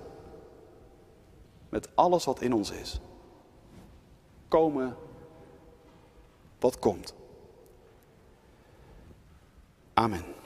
Met 1.69 1.89
alles 1.95 2.25
wat 2.25 2.41
in 2.41 2.53
ons 2.53 2.71
is. 2.71 3.01
Komen 4.49 4.97
wat 6.59 6.79
komt. 6.79 7.15
Amen. 9.95 10.38